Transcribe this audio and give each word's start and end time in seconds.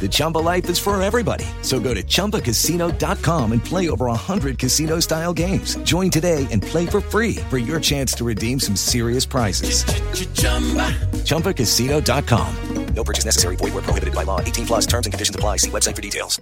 The 0.00 0.08
Chumba 0.10 0.38
life 0.38 0.68
is 0.70 0.78
for 0.78 1.00
everybody. 1.02 1.44
So 1.60 1.78
go 1.78 1.92
to 1.92 2.02
ChumbaCasino.com 2.02 3.52
and 3.52 3.62
play 3.62 3.90
over 3.90 4.06
100 4.06 4.58
casino-style 4.58 5.34
games. 5.34 5.76
Join 5.82 6.10
today 6.10 6.46
and 6.50 6.62
play 6.62 6.86
for 6.86 7.02
free 7.02 7.36
for 7.50 7.58
your 7.58 7.78
chance 7.78 8.14
to 8.14 8.24
redeem 8.24 8.58
some 8.58 8.76
serious 8.76 9.26
prizes. 9.26 9.84
ChumbaCasino.com. 11.24 12.54
No 12.94 13.04
purchase 13.04 13.24
necessary. 13.24 13.56
Void 13.56 13.74
were 13.74 13.82
prohibited 13.82 14.14
by 14.14 14.24
law. 14.24 14.40
18 14.40 14.66
plus 14.66 14.86
terms 14.86 15.06
and 15.06 15.12
conditions 15.12 15.36
apply. 15.36 15.58
See 15.58 15.70
website 15.70 15.96
for 15.96 16.02
details. 16.02 16.40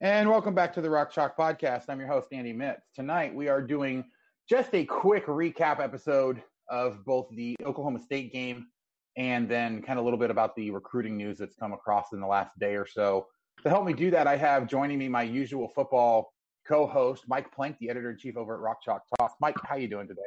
And 0.00 0.28
welcome 0.28 0.54
back 0.54 0.74
to 0.74 0.82
the 0.82 0.90
Rock 0.90 1.10
Chalk 1.10 1.38
Podcast. 1.38 1.84
I'm 1.88 1.98
your 1.98 2.08
host, 2.08 2.28
Andy 2.30 2.52
Mitts. 2.52 2.82
Tonight 2.94 3.34
we 3.34 3.48
are 3.48 3.62
doing 3.62 4.04
just 4.48 4.74
a 4.74 4.84
quick 4.84 5.26
recap 5.26 5.80
episode 5.80 6.42
of 6.68 7.02
both 7.04 7.28
the 7.34 7.56
Oklahoma 7.64 8.02
State 8.02 8.30
game 8.30 8.66
and 9.16 9.48
then 9.48 9.82
kind 9.82 9.98
of 9.98 10.02
a 10.02 10.04
little 10.04 10.18
bit 10.18 10.30
about 10.30 10.54
the 10.56 10.70
recruiting 10.70 11.16
news 11.16 11.38
that's 11.38 11.56
come 11.56 11.72
across 11.72 12.12
in 12.12 12.20
the 12.20 12.26
last 12.26 12.58
day 12.58 12.74
or 12.74 12.86
so. 12.86 13.26
To 13.62 13.70
help 13.70 13.84
me 13.84 13.92
do 13.92 14.10
that, 14.10 14.26
I 14.26 14.36
have 14.36 14.66
joining 14.66 14.98
me 14.98 15.08
my 15.08 15.22
usual 15.22 15.68
football 15.68 16.32
co-host, 16.66 17.24
Mike 17.26 17.50
Plank, 17.52 17.76
the 17.78 17.88
editor-in-chief 17.88 18.36
over 18.36 18.54
at 18.54 18.60
Rock 18.60 18.82
Chalk 18.82 19.02
Talk. 19.18 19.34
Mike, 19.40 19.56
how 19.64 19.76
you 19.76 19.88
doing 19.88 20.08
today? 20.08 20.20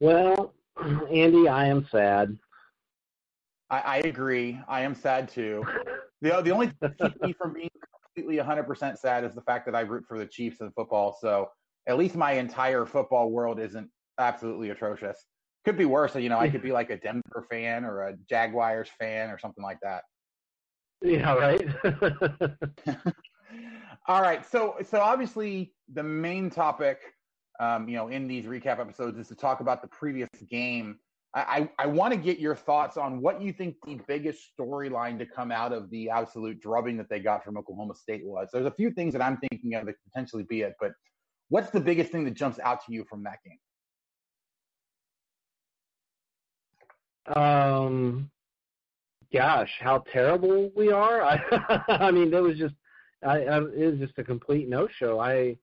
Well, 0.00 0.54
Andy, 1.10 1.48
I 1.48 1.66
am 1.66 1.86
sad. 1.90 2.36
I, 3.68 3.80
I 3.80 3.96
agree. 3.98 4.60
I 4.68 4.82
am 4.82 4.94
sad 4.94 5.28
too. 5.28 5.64
The 6.22 6.40
the 6.40 6.50
only 6.50 6.68
thing 6.68 6.76
that 6.80 6.98
keeps 6.98 7.20
me 7.20 7.32
from 7.32 7.52
being 7.52 7.70
completely 8.14 8.42
100% 8.42 8.96
sad 8.96 9.24
is 9.24 9.34
the 9.34 9.42
fact 9.42 9.66
that 9.66 9.74
I 9.74 9.80
root 9.80 10.04
for 10.08 10.18
the 10.18 10.26
Chiefs 10.26 10.60
in 10.60 10.70
football. 10.70 11.16
So 11.20 11.50
at 11.86 11.98
least 11.98 12.14
my 12.14 12.32
entire 12.32 12.86
football 12.86 13.30
world 13.30 13.58
isn't 13.60 13.90
absolutely 14.18 14.70
atrocious. 14.70 15.24
Could 15.66 15.76
be 15.76 15.84
worse. 15.84 16.14
You 16.14 16.28
know, 16.28 16.38
I 16.38 16.48
could 16.48 16.62
be 16.62 16.70
like 16.80 16.90
a 16.90 16.96
Denver 16.96 17.44
fan 17.50 17.84
or 17.84 18.02
a 18.02 18.14
Jaguars 18.30 18.88
fan 19.00 19.30
or 19.30 19.38
something 19.38 19.64
like 19.64 19.78
that. 19.82 20.04
Yeah, 21.02 21.34
right. 21.34 21.66
All 24.06 24.22
right. 24.22 24.46
So 24.48 24.76
so 24.88 25.00
obviously 25.00 25.74
the 25.92 26.04
main 26.04 26.50
topic, 26.50 27.00
um, 27.58 27.88
you 27.88 27.96
know, 27.96 28.06
in 28.06 28.28
these 28.28 28.44
recap 28.44 28.78
episodes 28.78 29.18
is 29.18 29.26
to 29.26 29.34
talk 29.34 29.58
about 29.58 29.82
the 29.82 29.88
previous 29.88 30.28
game. 30.48 31.00
I, 31.34 31.68
I, 31.78 31.84
I 31.84 31.86
want 31.88 32.14
to 32.14 32.18
get 32.18 32.38
your 32.38 32.54
thoughts 32.54 32.96
on 32.96 33.20
what 33.20 33.42
you 33.42 33.52
think 33.52 33.74
the 33.84 33.98
biggest 34.06 34.52
storyline 34.56 35.18
to 35.18 35.26
come 35.26 35.50
out 35.50 35.72
of 35.72 35.90
the 35.90 36.08
absolute 36.10 36.60
drubbing 36.60 36.96
that 36.98 37.08
they 37.10 37.18
got 37.18 37.44
from 37.44 37.58
Oklahoma 37.58 37.96
State 37.96 38.24
was. 38.24 38.50
There's 38.52 38.66
a 38.66 38.70
few 38.70 38.92
things 38.92 39.12
that 39.14 39.20
I'm 39.20 39.36
thinking 39.38 39.74
of 39.74 39.84
that 39.86 39.94
could 39.94 40.12
potentially 40.12 40.44
be 40.44 40.60
it, 40.60 40.74
but 40.80 40.92
what's 41.48 41.70
the 41.70 41.80
biggest 41.80 42.12
thing 42.12 42.24
that 42.24 42.34
jumps 42.34 42.60
out 42.60 42.86
to 42.86 42.92
you 42.92 43.04
from 43.10 43.24
that 43.24 43.38
game? 43.44 43.58
Um, 47.34 48.30
gosh, 49.32 49.70
how 49.80 50.04
terrible 50.12 50.70
we 50.76 50.92
are. 50.92 51.22
I, 51.22 51.40
I 51.88 52.10
mean, 52.10 52.32
it 52.32 52.42
was 52.42 52.58
just, 52.58 52.74
I, 53.22 53.38
I, 53.44 53.58
it 53.58 53.90
was 53.90 53.98
just 53.98 54.18
a 54.18 54.24
complete 54.24 54.68
no-show. 54.68 55.18
I, 55.18 55.56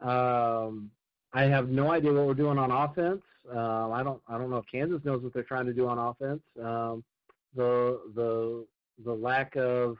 um, 0.00 0.90
I 1.32 1.42
have 1.44 1.68
no 1.68 1.90
idea 1.90 2.12
what 2.12 2.26
we're 2.26 2.34
doing 2.34 2.58
on 2.58 2.70
offense. 2.70 3.22
Um, 3.50 3.92
I 3.92 4.02
don't, 4.02 4.20
I 4.28 4.38
don't 4.38 4.50
know 4.50 4.56
if 4.56 4.64
Kansas 4.70 5.04
knows 5.04 5.22
what 5.22 5.34
they're 5.34 5.42
trying 5.42 5.66
to 5.66 5.72
do 5.72 5.88
on 5.88 5.98
offense. 5.98 6.42
Um, 6.62 7.04
the, 7.54 8.00
the, 8.14 8.66
the 9.04 9.12
lack 9.12 9.54
of, 9.56 9.96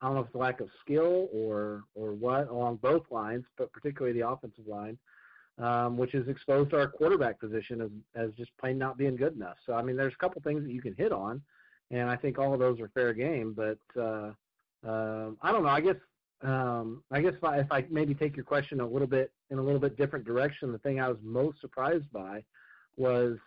I 0.00 0.06
don't 0.06 0.14
know 0.14 0.20
if 0.20 0.26
it's 0.26 0.32
the 0.32 0.38
lack 0.38 0.60
of 0.60 0.68
skill 0.84 1.28
or, 1.32 1.84
or 1.94 2.12
what 2.12 2.48
along 2.48 2.76
both 2.76 3.04
lines, 3.10 3.44
but 3.56 3.72
particularly 3.72 4.18
the 4.18 4.28
offensive 4.28 4.66
line 4.66 4.98
um, 5.58 5.96
which 5.96 6.14
is 6.14 6.28
exposed 6.28 6.74
our 6.74 6.88
quarterback 6.88 7.38
position 7.38 7.80
as, 7.80 7.90
as 8.14 8.30
just 8.32 8.50
plain 8.58 8.78
not 8.78 8.98
being 8.98 9.16
good 9.16 9.34
enough. 9.34 9.56
So, 9.64 9.74
I 9.74 9.82
mean, 9.82 9.96
there's 9.96 10.14
a 10.14 10.18
couple 10.18 10.42
things 10.42 10.64
that 10.64 10.72
you 10.72 10.82
can 10.82 10.94
hit 10.94 11.12
on, 11.12 11.40
and 11.90 12.10
I 12.10 12.16
think 12.16 12.38
all 12.38 12.52
of 12.52 12.60
those 12.60 12.80
are 12.80 12.88
fair 12.88 13.12
game. 13.12 13.54
But 13.54 13.78
uh, 14.00 14.32
uh, 14.86 15.30
I 15.42 15.52
don't 15.52 15.62
know. 15.62 15.68
I 15.68 15.80
guess 15.80 15.96
um, 16.42 17.02
I 17.10 17.20
guess 17.20 17.34
if 17.34 17.44
I, 17.44 17.58
if 17.60 17.70
I 17.70 17.84
maybe 17.90 18.14
take 18.14 18.36
your 18.36 18.44
question 18.44 18.80
a 18.80 18.86
little 18.86 19.08
bit 19.08 19.32
in 19.50 19.58
a 19.58 19.62
little 19.62 19.80
bit 19.80 19.96
different 19.96 20.24
direction, 20.24 20.72
the 20.72 20.78
thing 20.78 21.00
I 21.00 21.08
was 21.08 21.18
most 21.22 21.60
surprised 21.60 22.10
by 22.12 22.44
was 22.96 23.38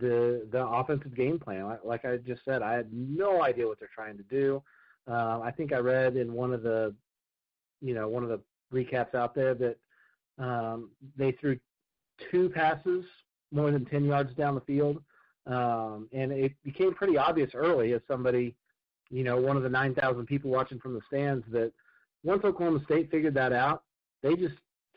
the 0.00 0.46
the 0.50 0.64
offensive 0.66 1.14
game 1.14 1.38
plan. 1.38 1.78
Like 1.84 2.04
I 2.04 2.16
just 2.16 2.44
said, 2.44 2.62
I 2.62 2.74
had 2.74 2.92
no 2.92 3.42
idea 3.42 3.66
what 3.66 3.78
they're 3.78 3.90
trying 3.94 4.16
to 4.16 4.22
do. 4.24 4.62
Uh, 5.06 5.40
I 5.42 5.50
think 5.50 5.72
I 5.72 5.78
read 5.78 6.16
in 6.16 6.32
one 6.32 6.54
of 6.54 6.62
the, 6.62 6.94
you 7.82 7.92
know, 7.92 8.08
one 8.08 8.22
of 8.22 8.30
the 8.30 8.40
recaps 8.72 9.14
out 9.14 9.34
there 9.34 9.54
that 9.54 9.76
um, 10.38 10.90
they 11.16 11.32
threw 11.32 11.58
two 12.30 12.48
passes 12.48 13.04
more 13.52 13.70
than 13.70 13.84
10 13.84 14.04
yards 14.04 14.34
down 14.34 14.54
the 14.54 14.60
field. 14.62 15.02
Um, 15.46 16.08
and 16.12 16.32
it 16.32 16.52
became 16.64 16.94
pretty 16.94 17.16
obvious 17.18 17.50
early 17.54 17.92
as 17.92 18.00
somebody, 18.08 18.54
you 19.10 19.24
know, 19.24 19.40
one 19.40 19.56
of 19.56 19.62
the 19.62 19.68
9,000 19.68 20.26
people 20.26 20.50
watching 20.50 20.78
from 20.78 20.94
the 20.94 21.02
stands 21.06 21.44
that 21.52 21.72
once 22.22 22.42
Oklahoma 22.44 22.80
State 22.84 23.10
figured 23.10 23.34
that 23.34 23.52
out, 23.52 23.82
they 24.22 24.34
just 24.34 24.54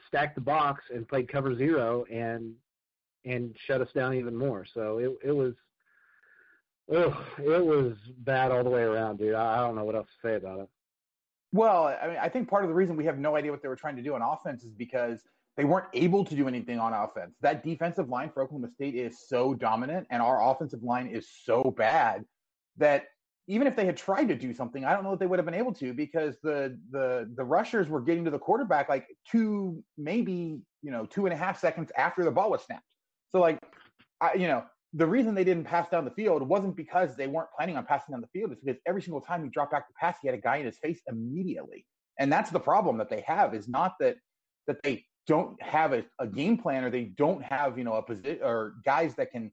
stacked 0.08 0.36
the 0.36 0.42
box 0.42 0.84
and 0.94 1.08
played 1.08 1.28
cover 1.28 1.56
zero 1.56 2.06
and 2.12 2.53
and 3.26 3.53
shut 3.68 3.81
us 3.81 3.90
down 3.94 4.14
even 4.14 4.36
more. 4.36 4.66
So 4.74 5.00
it 5.00 5.30
it 5.30 5.31
was 5.34 5.53
ugh, 6.96 7.14
it 7.38 7.66
was 7.66 7.94
bad 8.20 8.52
all 8.52 8.64
the 8.64 8.70
way 8.70 8.81
around, 8.81 9.18
dude. 9.18 9.36
I, 9.36 9.58
I 9.58 9.58
don't 9.58 9.76
know 9.76 9.84
what 9.84 9.96
else 9.96 10.08
to 10.22 10.28
say 10.28 10.36
about 10.36 10.62
it. 10.62 10.70
Well, 11.52 11.97
I 12.02 12.08
mean, 12.08 12.18
I 12.22 12.30
think 12.30 12.50
part 12.50 12.63
of 12.63 12.69
the 12.69 12.75
reason 12.75 12.96
we 12.97 13.06
have 13.06 13.19
no 13.19 13.35
idea 13.35 13.52
what 13.52 13.62
they 13.62 13.68
were 13.68 13.75
trying 13.75 13.96
to 13.96 14.02
do 14.02 14.16
on 14.16 14.22
offense 14.22 14.63
is 14.63 14.74
because 14.74 15.22
they 15.56 15.66
weren't 15.66 15.88
able 15.94 16.24
to 16.25 16.35
do 16.35 16.47
anything 16.47 16.80
on 16.80 16.94
offense. 16.94 17.35
That 17.41 17.63
defensive 17.63 18.09
line 18.09 18.30
for 18.34 18.44
Oklahoma 18.44 18.69
State 18.69 18.96
is 18.96 19.28
so 19.28 19.53
dominant, 19.53 20.08
and 20.12 20.22
our 20.22 20.52
offensive 20.52 20.84
line 20.84 21.08
is 21.08 21.28
so 21.44 21.74
bad 21.75 22.24
that 22.78 23.06
even 23.47 23.66
if 23.66 23.75
they 23.75 23.85
had 23.85 23.96
tried 23.96 24.25
to 24.25 24.35
do 24.35 24.53
something, 24.53 24.84
I 24.84 24.94
don't 24.94 25.03
know 25.03 25.11
that 25.11 25.20
they 25.20 25.26
would 25.26 25.40
have 25.40 25.46
been 25.46 25.55
able 25.55 25.73
to 25.76 25.94
because 25.94 26.35
the 26.44 26.78
the 26.91 27.32
the 27.35 27.44
rushers 27.44 27.88
were 27.88 28.02
getting 28.02 28.26
to 28.26 28.32
the 28.32 28.40
quarterback 28.40 28.90
like 28.90 29.08
two, 29.32 29.82
maybe 29.97 30.59
you 30.82 30.91
know, 30.91 31.05
two 31.05 31.26
and 31.26 31.34
a 31.34 31.38
half 31.38 31.59
seconds 31.59 31.91
after 31.97 32.23
the 32.23 32.32
ball 32.32 32.52
was 32.52 32.61
snapped. 32.64 32.84
So 33.29 33.40
like, 33.40 33.59
I, 34.22 34.34
you 34.34 34.47
know, 34.47 34.64
the 34.93 35.05
reason 35.05 35.35
they 35.35 35.43
didn't 35.43 35.66
pass 35.66 35.89
down 35.89 36.05
the 36.05 36.11
field 36.11 36.41
wasn't 36.47 36.75
because 36.75 37.16
they 37.16 37.28
weren't 37.28 37.49
planning 37.55 37.78
on 37.78 37.85
passing 37.85 38.13
down 38.13 38.22
the 38.22 38.28
field. 38.28 38.51
It's 38.51 38.61
because 38.61 38.79
every 38.85 39.01
single 39.01 39.22
time 39.22 39.43
he 39.43 39.49
dropped 39.49 39.72
back 39.72 39.87
to 39.87 39.93
pass, 39.99 40.17
he 40.22 40.28
had 40.28 40.35
a 40.35 40.41
guy 40.41 40.57
in 40.57 40.66
his 40.66 40.78
face 40.78 41.01
immediately. 41.07 41.85
And 42.19 42.31
that's 42.31 42.49
the 42.49 42.59
problem 42.59 42.97
that 42.97 43.09
they 43.09 43.22
have 43.22 43.53
is 43.53 43.67
not 43.67 43.93
that 43.99 44.17
that 44.66 44.81
they 44.84 45.05
don't 45.28 45.61
have 45.61 45.93
a, 45.93 46.03
a 46.19 46.28
game 46.28 46.57
plan 46.57 46.84
or 46.84 46.89
they 46.89 47.05
don't 47.05 47.43
have, 47.43 47.78
you 47.78 47.84
know, 47.84 47.93
a 47.93 48.01
position 48.01 48.39
or 48.41 48.75
guys 48.85 49.16
that 49.16 49.31
can 49.31 49.51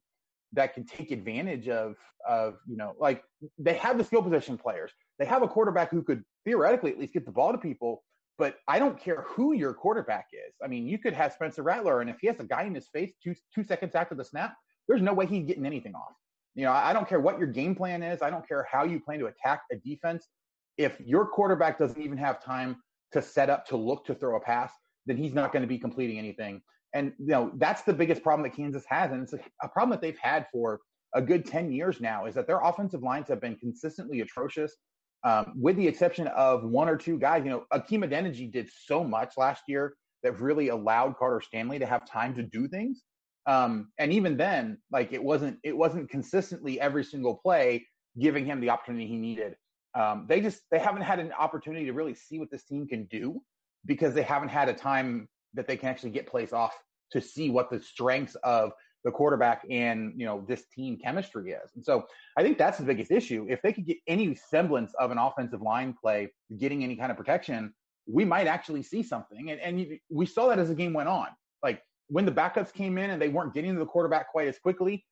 that 0.53 0.73
can 0.73 0.87
take 0.87 1.11
advantage 1.11 1.69
of 1.69 1.97
of, 2.27 2.55
you 2.67 2.77
know, 2.77 2.95
like 2.99 3.23
they 3.59 3.75
have 3.75 3.99
the 3.99 4.05
skill 4.05 4.23
position 4.23 4.57
players. 4.57 4.93
They 5.19 5.27
have 5.27 5.43
a 5.43 5.49
quarterback 5.49 5.91
who 5.91 6.03
could 6.03 6.23
theoretically 6.45 6.93
at 6.93 6.99
least 6.99 7.13
get 7.13 7.27
the 7.27 7.33
ball 7.33 7.53
to 7.53 7.59
people, 7.59 8.05
but 8.39 8.57
I 8.69 8.79
don't 8.79 8.99
care 8.99 9.25
who 9.27 9.53
your 9.53 9.75
quarterback 9.75 10.29
is. 10.33 10.55
I 10.63 10.69
mean, 10.69 10.87
you 10.87 10.99
could 10.99 11.13
have 11.13 11.33
Spencer 11.33 11.63
Rattler, 11.63 12.01
and 12.01 12.09
if 12.09 12.17
he 12.21 12.29
has 12.29 12.39
a 12.39 12.45
guy 12.45 12.63
in 12.63 12.75
his 12.75 12.89
face 12.89 13.13
two 13.23 13.35
two 13.55 13.65
seconds 13.65 13.95
after 13.95 14.15
the 14.15 14.25
snap, 14.25 14.55
there's 14.89 15.03
no 15.03 15.13
way 15.13 15.27
he's 15.27 15.45
getting 15.45 15.67
anything 15.67 15.95
off. 15.95 16.13
You 16.55 16.65
know, 16.65 16.73
I 16.73 16.93
don't 16.93 17.09
care 17.09 17.21
what 17.21 17.39
your 17.39 17.49
game 17.49 17.75
plan 17.75 18.03
is. 18.03 18.23
I 18.23 18.31
don't 18.31 18.47
care 18.47 18.67
how 18.71 18.85
you 18.85 19.01
plan 19.01 19.19
to 19.19 19.27
attack 19.27 19.63
a 19.73 19.77
defense. 19.77 20.29
If 20.79 21.01
your 21.01 21.27
quarterback 21.27 21.79
doesn't 21.79 22.01
even 22.01 22.19
have 22.19 22.43
time 22.43 22.77
to 23.13 23.23
set 23.23 23.51
up 23.51 23.67
to 23.67 23.77
look 23.77 24.05
to 24.07 24.15
throw 24.15 24.37
a 24.37 24.41
pass, 24.41 24.73
then 25.07 25.17
he's 25.17 25.35
not 25.35 25.53
going 25.53 25.63
to 25.63 25.69
be 25.69 25.79
completing 25.79 26.19
anything. 26.19 26.63
And 26.95 27.13
you 27.19 27.27
know, 27.27 27.53
that's 27.57 27.83
the 27.83 27.93
biggest 27.93 28.23
problem 28.23 28.49
that 28.49 28.57
Kansas 28.57 28.85
has, 28.89 29.11
and 29.11 29.23
it's 29.23 29.33
a, 29.33 29.69
problem 29.69 29.91
that 29.91 30.01
they've 30.01 30.19
had 30.19 30.47
for 30.53 30.81
a 31.15 31.21
good 31.21 31.45
10 31.45 31.73
years 31.73 32.01
now 32.01 32.27
is 32.27 32.35
that 32.37 32.47
their 32.47 32.61
offensive 32.61 33.03
lines 33.03 33.29
have 33.29 33.41
been 33.41 33.57
consistently 33.57 34.21
atrocious. 34.21 34.77
Um, 35.25 35.55
with 35.57 35.77
the 35.77 35.89
exception 35.89 36.29
of 36.29 36.65
one 36.65 36.89
or 36.89 36.97
two 36.97 37.19
guys, 37.19 37.45
you 37.45 37.51
know, 37.51 37.65
Hakeem 37.73 38.03
Adeniji 38.03 38.53
did 38.53 38.69
so 38.87 39.03
much 39.03 39.35
last 39.37 39.63
year 39.67 39.95
that 40.23 40.41
really 40.41 40.69
allowed 40.69 41.17
Carter 41.17 41.41
Stanley 41.41 41.79
to 41.79 41.87
have 41.87 42.07
time 42.07 42.35
to 42.35 42.43
do 42.43 42.69
things. 42.69 43.03
Um, 43.47 43.93
and 43.99 44.13
even 44.13 44.37
then, 44.37 44.79
like 44.91 45.13
it 45.13 45.23
wasn't 45.23 45.59
it 45.63 45.77
wasn't 45.77 46.11
consistently 46.11 46.81
every 46.81 47.05
single 47.05 47.37
play 47.37 47.87
giving 48.19 48.47
him 48.47 48.61
the 48.61 48.71
opportunity 48.71 49.07
he 49.07 49.17
needed. 49.17 49.57
Um, 49.95 50.27
they 50.29 50.41
just 50.41 50.63
they 50.71 50.79
haven't 50.79 51.03
had 51.03 51.19
an 51.19 51.33
opportunity 51.33 51.85
to 51.87 51.93
really 51.93 52.15
see 52.15 52.39
what 52.39 52.51
this 52.51 52.65
team 52.65 52.87
can 52.87 53.05
do 53.05 53.41
because 53.87 54.15
they 54.15 54.23
haven't 54.23 54.49
had 54.49 54.69
a 54.69 54.75
time 54.75 55.29
that 55.55 55.69
they 55.69 55.77
can 55.77 55.89
actually 55.89 56.11
get 56.11 56.27
plays 56.27 56.53
off 56.53 56.75
to 57.13 57.21
see 57.21 57.51
what 57.51 57.71
the 57.71 57.81
strengths 57.81 58.35
of 58.43 58.73
the 59.05 59.11
quarterback 59.11 59.63
and 59.71 60.15
you 60.17 60.25
know 60.25 60.45
this 60.49 60.65
team 60.75 60.97
chemistry 60.97 61.53
is. 61.53 61.71
And 61.75 61.85
so 61.85 62.07
I 62.37 62.43
think 62.43 62.59
that's 62.59 62.79
the 62.79 62.85
biggest 62.85 63.11
issue. 63.11 63.47
If 63.49 63.61
they 63.63 63.73
could 63.73 63.87
get 63.87 63.99
any 64.09 64.35
semblance 64.35 64.93
of 64.99 65.11
an 65.11 65.19
offensive 65.19 65.61
line 65.61 65.95
play, 66.01 66.33
getting 66.59 66.83
any 66.83 66.97
kind 66.97 67.11
of 67.11 67.19
protection, 67.19 67.75
we 68.07 68.25
might 68.25 68.47
actually 68.47 68.83
see 68.83 69.03
something. 69.03 69.51
And 69.51 69.61
and 69.61 69.99
we 70.11 70.27
saw 70.27 70.49
that 70.49 70.59
as 70.59 70.69
the 70.69 70.75
game 70.75 70.95
went 70.95 71.09
on. 71.09 71.29
Like 71.63 71.83
when 72.15 72.25
the 72.25 72.31
backups 72.31 72.73
came 72.73 72.97
in 72.97 73.11
and 73.11 73.21
they 73.21 73.29
weren't 73.29 73.53
getting 73.53 73.73
to 73.73 73.81
the 73.81 73.85
quarterback 73.85 74.31
quite 74.31 74.47
as 74.47 74.57
quickly, 74.57 75.05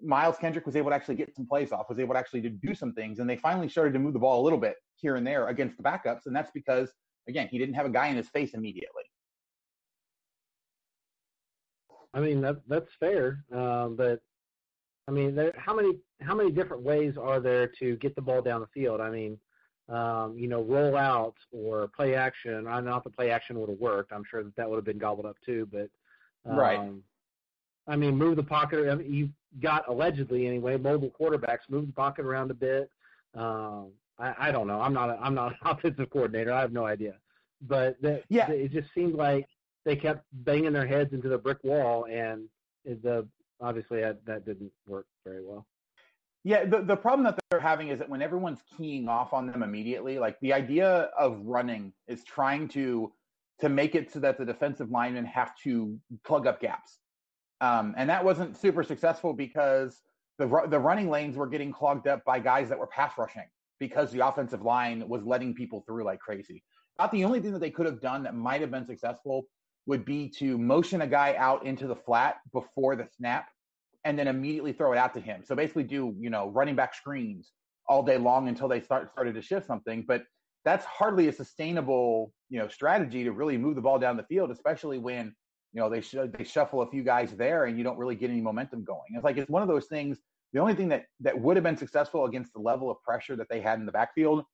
Miles 0.00 0.36
Kendrick 0.38 0.64
was 0.64 0.76
able 0.76 0.90
to 0.90 0.94
actually 0.94 1.16
get 1.16 1.34
some 1.34 1.44
plays 1.44 1.72
off, 1.72 1.86
was 1.88 1.98
able 1.98 2.14
to 2.14 2.20
actually 2.20 2.40
do 2.40 2.72
some 2.72 2.92
things, 2.92 3.18
and 3.18 3.28
they 3.28 3.36
finally 3.36 3.68
started 3.68 3.92
to 3.94 3.98
move 3.98 4.12
the 4.12 4.20
ball 4.20 4.40
a 4.40 4.44
little 4.44 4.58
bit 4.60 4.76
here 4.94 5.16
and 5.16 5.26
there 5.26 5.48
against 5.48 5.76
the 5.76 5.82
backups, 5.82 6.26
and 6.26 6.36
that's 6.36 6.52
because 6.54 6.92
again 7.26 7.48
he 7.50 7.58
didn't 7.58 7.74
have 7.74 7.84
a 7.84 7.90
guy 7.90 8.06
in 8.06 8.16
his 8.16 8.28
face 8.28 8.54
immediately. 8.54 9.02
I 12.14 12.20
mean 12.20 12.40
that 12.42 12.58
that's 12.68 12.94
fair, 13.00 13.44
uh, 13.52 13.88
but 13.88 14.20
I 15.08 15.10
mean 15.10 15.34
there, 15.34 15.52
how 15.56 15.74
many 15.74 15.98
how 16.20 16.36
many 16.36 16.52
different 16.52 16.84
ways 16.84 17.16
are 17.16 17.40
there 17.40 17.66
to 17.80 17.96
get 17.96 18.14
the 18.14 18.22
ball 18.22 18.40
down 18.40 18.60
the 18.60 18.68
field? 18.68 19.00
I 19.00 19.10
mean, 19.10 19.36
um, 19.88 20.38
you 20.38 20.46
know, 20.46 20.62
roll 20.62 20.96
out 20.96 21.34
or 21.50 21.88
play 21.88 22.14
action. 22.14 22.68
I 22.68 22.80
not 22.80 23.02
the 23.02 23.10
play 23.10 23.32
action 23.32 23.58
would 23.58 23.68
have 23.68 23.80
worked. 23.80 24.12
I'm 24.12 24.22
sure 24.30 24.44
that 24.44 24.54
that 24.54 24.70
would 24.70 24.76
have 24.76 24.84
been 24.84 24.98
gobbled 24.98 25.26
up 25.26 25.38
too, 25.44 25.68
but 25.72 25.88
um, 26.48 26.56
right. 26.56 26.90
I 27.88 27.96
mean, 27.96 28.16
move 28.16 28.36
the 28.36 28.42
pocket. 28.42 28.88
I 28.88 28.94
mean, 28.94 29.12
you 29.12 29.30
got 29.60 29.88
allegedly 29.88 30.46
anyway 30.46 30.76
mobile 30.76 31.10
quarterbacks 31.18 31.68
move 31.68 31.86
the 31.86 31.92
pocket 31.92 32.24
around 32.24 32.50
a 32.50 32.54
bit. 32.54 32.90
Um, 33.34 33.92
I, 34.18 34.34
I 34.38 34.52
don't 34.52 34.66
know. 34.66 34.80
I'm 34.80 34.92
not. 34.92 35.10
A, 35.10 35.18
I'm 35.20 35.34
not 35.34 35.52
an 35.52 35.58
offensive 35.64 36.10
coordinator. 36.10 36.52
I 36.52 36.60
have 36.60 36.72
no 36.72 36.86
idea. 36.86 37.14
But 37.62 38.00
that, 38.02 38.24
yeah, 38.28 38.50
it 38.50 38.72
just 38.72 38.92
seemed 38.94 39.14
like 39.14 39.46
they 39.84 39.96
kept 39.96 40.24
banging 40.32 40.72
their 40.72 40.86
heads 40.86 41.12
into 41.12 41.28
the 41.28 41.38
brick 41.38 41.58
wall, 41.62 42.06
and 42.10 42.48
the 42.84 43.26
obviously 43.60 44.00
that, 44.00 44.24
that 44.26 44.44
didn't 44.44 44.72
work 44.86 45.06
very 45.24 45.44
well. 45.44 45.66
Yeah, 46.44 46.64
the, 46.64 46.82
the 46.82 46.96
problem 46.96 47.24
that 47.24 47.38
they're 47.50 47.58
having 47.58 47.88
is 47.88 47.98
that 47.98 48.08
when 48.08 48.22
everyone's 48.22 48.60
keying 48.76 49.08
off 49.08 49.32
on 49.32 49.46
them 49.46 49.62
immediately, 49.62 50.18
like 50.18 50.38
the 50.40 50.52
idea 50.52 51.10
of 51.18 51.40
running 51.44 51.92
is 52.06 52.22
trying 52.22 52.68
to 52.68 53.12
to 53.60 53.68
make 53.68 53.94
it 53.94 54.12
so 54.12 54.20
that 54.20 54.38
the 54.38 54.44
defensive 54.44 54.90
linemen 54.90 55.24
have 55.24 55.56
to 55.64 55.98
plug 56.24 56.46
up 56.46 56.60
gaps. 56.60 56.98
Um, 57.60 57.94
and 57.96 58.10
that 58.10 58.24
wasn't 58.24 58.56
super 58.56 58.82
successful 58.82 59.32
because 59.32 60.02
the 60.38 60.46
the 60.68 60.78
running 60.78 61.08
lanes 61.08 61.36
were 61.36 61.46
getting 61.46 61.72
clogged 61.72 62.06
up 62.06 62.22
by 62.24 62.38
guys 62.38 62.68
that 62.68 62.78
were 62.78 62.86
pass 62.86 63.12
rushing 63.16 63.48
because 63.78 64.10
the 64.12 64.26
offensive 64.26 64.62
line 64.62 65.06
was 65.08 65.24
letting 65.24 65.54
people 65.54 65.82
through 65.86 66.04
like 66.04 66.20
crazy. 66.20 66.62
Not 66.98 67.12
the 67.12 67.24
only 67.24 67.40
thing 67.40 67.52
that 67.52 67.60
they 67.60 67.70
could 67.70 67.86
have 67.86 68.00
done 68.00 68.22
that 68.24 68.34
might 68.34 68.60
have 68.60 68.70
been 68.70 68.86
successful 68.86 69.46
would 69.86 70.04
be 70.04 70.28
to 70.28 70.58
motion 70.58 71.02
a 71.02 71.06
guy 71.06 71.34
out 71.38 71.64
into 71.64 71.86
the 71.86 71.96
flat 71.96 72.36
before 72.52 72.96
the 72.96 73.06
snap 73.16 73.48
and 74.04 74.18
then 74.18 74.28
immediately 74.28 74.72
throw 74.72 74.92
it 74.92 74.98
out 74.98 75.14
to 75.14 75.20
him. 75.20 75.42
So 75.44 75.54
basically 75.54 75.84
do, 75.84 76.14
you 76.18 76.30
know, 76.30 76.48
running 76.50 76.74
back 76.74 76.94
screens 76.94 77.52
all 77.88 78.02
day 78.02 78.18
long 78.18 78.48
until 78.48 78.68
they 78.68 78.80
start 78.80 79.10
started 79.12 79.34
to 79.34 79.42
shift 79.42 79.66
something. 79.66 80.04
But 80.06 80.24
that's 80.64 80.84
hardly 80.84 81.28
a 81.28 81.32
sustainable, 81.32 82.32
you 82.48 82.58
know, 82.58 82.68
strategy 82.68 83.24
to 83.24 83.32
really 83.32 83.58
move 83.58 83.74
the 83.74 83.80
ball 83.80 83.98
down 83.98 84.16
the 84.16 84.22
field, 84.24 84.50
especially 84.50 84.98
when, 84.98 85.34
you 85.72 85.80
know, 85.80 85.88
they 85.88 86.00
should 86.00 86.32
they 86.32 86.44
shuffle 86.44 86.82
a 86.82 86.90
few 86.90 87.02
guys 87.02 87.32
there 87.32 87.64
and 87.64 87.76
you 87.76 87.84
don't 87.84 87.98
really 87.98 88.14
get 88.14 88.30
any 88.30 88.40
momentum 88.40 88.84
going. 88.84 89.14
It's 89.14 89.24
like 89.24 89.36
it's 89.36 89.50
one 89.50 89.62
of 89.62 89.68
those 89.68 89.86
things. 89.86 90.18
The 90.52 90.60
only 90.60 90.74
thing 90.74 90.88
that 90.88 91.04
that 91.20 91.38
would 91.38 91.56
have 91.56 91.64
been 91.64 91.76
successful 91.76 92.24
against 92.24 92.52
the 92.52 92.60
level 92.60 92.90
of 92.90 93.02
pressure 93.02 93.36
that 93.36 93.48
they 93.50 93.60
had 93.60 93.78
in 93.78 93.86
the 93.86 93.92
backfield 93.92 94.44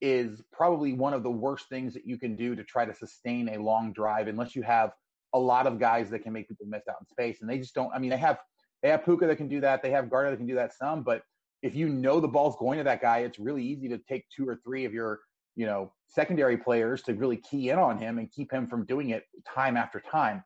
is 0.00 0.42
probably 0.52 0.92
one 0.94 1.12
of 1.12 1.22
the 1.22 1.30
worst 1.30 1.68
things 1.68 1.92
that 1.92 2.06
you 2.06 2.18
can 2.18 2.34
do 2.34 2.54
to 2.54 2.64
try 2.64 2.84
to 2.84 2.94
sustain 2.94 3.50
a 3.50 3.58
long 3.58 3.92
drive 3.92 4.28
unless 4.28 4.56
you 4.56 4.62
have 4.62 4.92
a 5.34 5.38
lot 5.38 5.66
of 5.66 5.78
guys 5.78 6.08
that 6.10 6.20
can 6.20 6.32
make 6.32 6.48
people 6.48 6.66
miss 6.66 6.88
out 6.88 6.96
in 7.00 7.06
space. 7.06 7.40
And 7.40 7.50
they 7.50 7.58
just 7.58 7.74
don't. 7.74 7.92
I 7.94 7.98
mean, 7.98 8.10
they 8.10 8.16
have 8.16 8.38
they 8.82 8.88
have 8.88 9.02
Pooka 9.02 9.26
that 9.26 9.36
can 9.36 9.48
do 9.48 9.60
that. 9.60 9.82
They 9.82 9.90
have 9.90 10.08
Gardner 10.08 10.30
that 10.30 10.38
can 10.38 10.46
do 10.46 10.54
that 10.54 10.72
some. 10.72 11.02
But 11.02 11.22
if 11.62 11.74
you 11.74 11.88
know 11.88 12.20
the 12.20 12.28
ball's 12.28 12.56
going 12.58 12.78
to 12.78 12.84
that 12.84 13.02
guy, 13.02 13.18
it's 13.18 13.38
really 13.38 13.62
easy 13.62 13.88
to 13.88 13.98
take 14.08 14.24
two 14.34 14.48
or 14.48 14.58
three 14.64 14.84
of 14.84 14.94
your 14.94 15.20
you 15.56 15.66
know 15.66 15.92
secondary 16.08 16.56
players 16.56 17.02
to 17.02 17.14
really 17.14 17.36
key 17.36 17.70
in 17.70 17.78
on 17.78 17.98
him 17.98 18.18
and 18.18 18.30
keep 18.30 18.52
him 18.52 18.66
from 18.66 18.84
doing 18.86 19.10
it 19.10 19.24
time 19.46 19.76
after 19.76 20.00
time. 20.00 20.42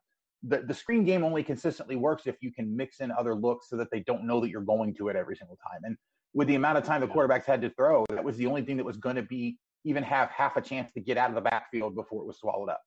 The, 0.47 0.59
the 0.59 0.75
screen 0.75 1.05
game 1.05 1.25
only 1.25 1.43
consistently 1.43 1.97
works 1.97 2.27
if 2.27 2.37
you 2.41 2.53
can 2.53 2.77
mix 2.77 3.01
in 3.01 3.11
other 3.11 3.35
looks 3.35 3.71
so 3.71 3.77
that 3.77 3.91
they 3.91 4.01
don't 4.01 4.27
know 4.27 4.41
that 4.41 4.51
you're 4.51 4.61
going 4.61 4.95
to 4.97 5.09
it 5.09 5.17
every 5.17 5.37
single 5.37 5.57
time. 5.57 5.81
And 5.85 5.97
with 6.35 6.49
the 6.49 6.55
amount 6.55 6.77
of 6.77 6.85
time 6.85 7.01
the 7.01 7.07
quarterbacks 7.07 7.47
had 7.47 7.63
to 7.63 7.71
throw, 7.71 8.05
that 8.11 8.23
was 8.23 8.37
the 8.37 8.47
only 8.47 8.63
thing 8.63 8.77
that 8.77 8.85
was 8.85 8.99
going 8.99 9.17
to 9.17 9.23
be 9.23 9.57
even 9.85 10.03
have 10.03 10.29
half 10.31 10.57
a 10.57 10.61
chance 10.61 10.93
to 10.93 11.01
get 11.01 11.17
out 11.17 11.31
of 11.31 11.35
the 11.35 11.41
backfield 11.41 11.95
before 11.95 12.23
it 12.23 12.27
was 12.27 12.39
swallowed 12.39 12.69
up. 12.69 12.81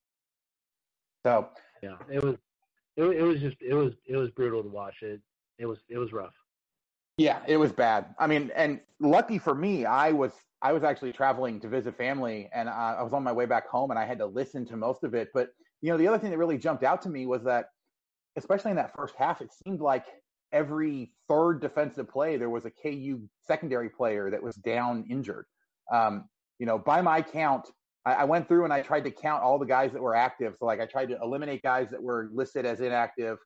So 1.26 1.50
yeah, 1.82 1.96
it 2.12 2.24
was 2.24 2.36
it, 2.96 3.04
it 3.04 3.24
was 3.24 3.40
just 3.40 3.58
it 3.62 3.74
was 3.74 3.94
it 4.06 4.18
was 4.18 4.30
brutal 4.32 4.64
to 4.64 4.70
watch. 4.70 5.02
It 5.02 5.22
it 5.58 5.66
was 5.66 5.80
it 5.90 5.98
was 5.98 6.14
rough. 6.14 6.34
Yeah, 7.18 7.40
it 7.48 7.58
was 7.58 7.72
bad. 7.72 8.14
I 8.20 8.28
mean, 8.28 8.52
and 8.56 8.80
lucky 9.00 9.40
for 9.40 9.56
me, 9.56 9.86
I 9.86 10.12
was 10.12 10.32
I 10.62 10.72
was 10.72 10.84
actually 10.84 11.14
traveling 11.14 11.60
to 11.62 11.68
visit 11.68 11.98
family, 11.98 12.50
and 12.54 12.70
uh, 12.70 12.96
I 13.00 13.04
was 13.04 13.14
on 13.14 13.24
my 13.24 13.32
way 13.32 13.46
back 13.46 13.68
home, 13.68 13.90
and 13.90 14.00
I 14.00 14.06
had 14.06 14.20
to 14.20 14.26
listen 14.26 14.66
to 14.68 14.78
most 14.78 15.04
of 15.04 15.16
it. 15.16 15.30
But 15.34 15.50
you 15.82 15.92
know, 15.92 15.98
the 15.98 16.08
other 16.08 16.20
thing 16.20 16.32
that 16.32 16.38
really 16.38 16.58
jumped 16.58 16.84
out 16.84 17.02
to 17.04 17.10
me 17.10 17.26
was 17.26 17.44
that, 17.44 17.66
especially 18.36 18.72
in 18.72 18.78
that 18.78 18.96
first 18.96 19.16
half, 19.18 19.42
it 19.42 19.50
seemed 19.52 19.82
like 19.82 20.06
every 20.52 21.12
third 21.28 21.60
defensive 21.60 22.08
play, 22.08 22.38
there 22.38 22.50
was 22.50 22.66
a 22.66 22.72
KU 22.72 23.20
secondary 23.42 23.90
player 23.90 24.30
that 24.30 24.42
was 24.42 24.56
down 24.56 25.06
injured. 25.10 25.46
Um, 25.92 26.30
you 26.60 26.66
know, 26.66 26.78
by 26.78 27.02
my 27.02 27.22
count, 27.22 27.68
I, 28.06 28.14
I, 28.14 28.24
went 28.24 28.48
through 28.48 28.64
and 28.64 28.74
I 28.74 28.82
tried 28.82 29.04
to 29.06 29.12
count 29.12 29.44
all 29.44 29.60
the 29.60 29.66
guys 29.66 29.92
that 29.94 30.02
were 30.02 30.16
active. 30.16 30.56
So 30.58 30.66
like 30.66 30.80
I 30.80 30.86
tried 30.86 31.10
to 31.10 31.18
eliminate 31.22 31.62
guys 31.62 31.90
that 31.92 32.02
were 32.02 32.30
listed 32.34 32.66
as 32.66 32.80
inactive, 32.80 33.38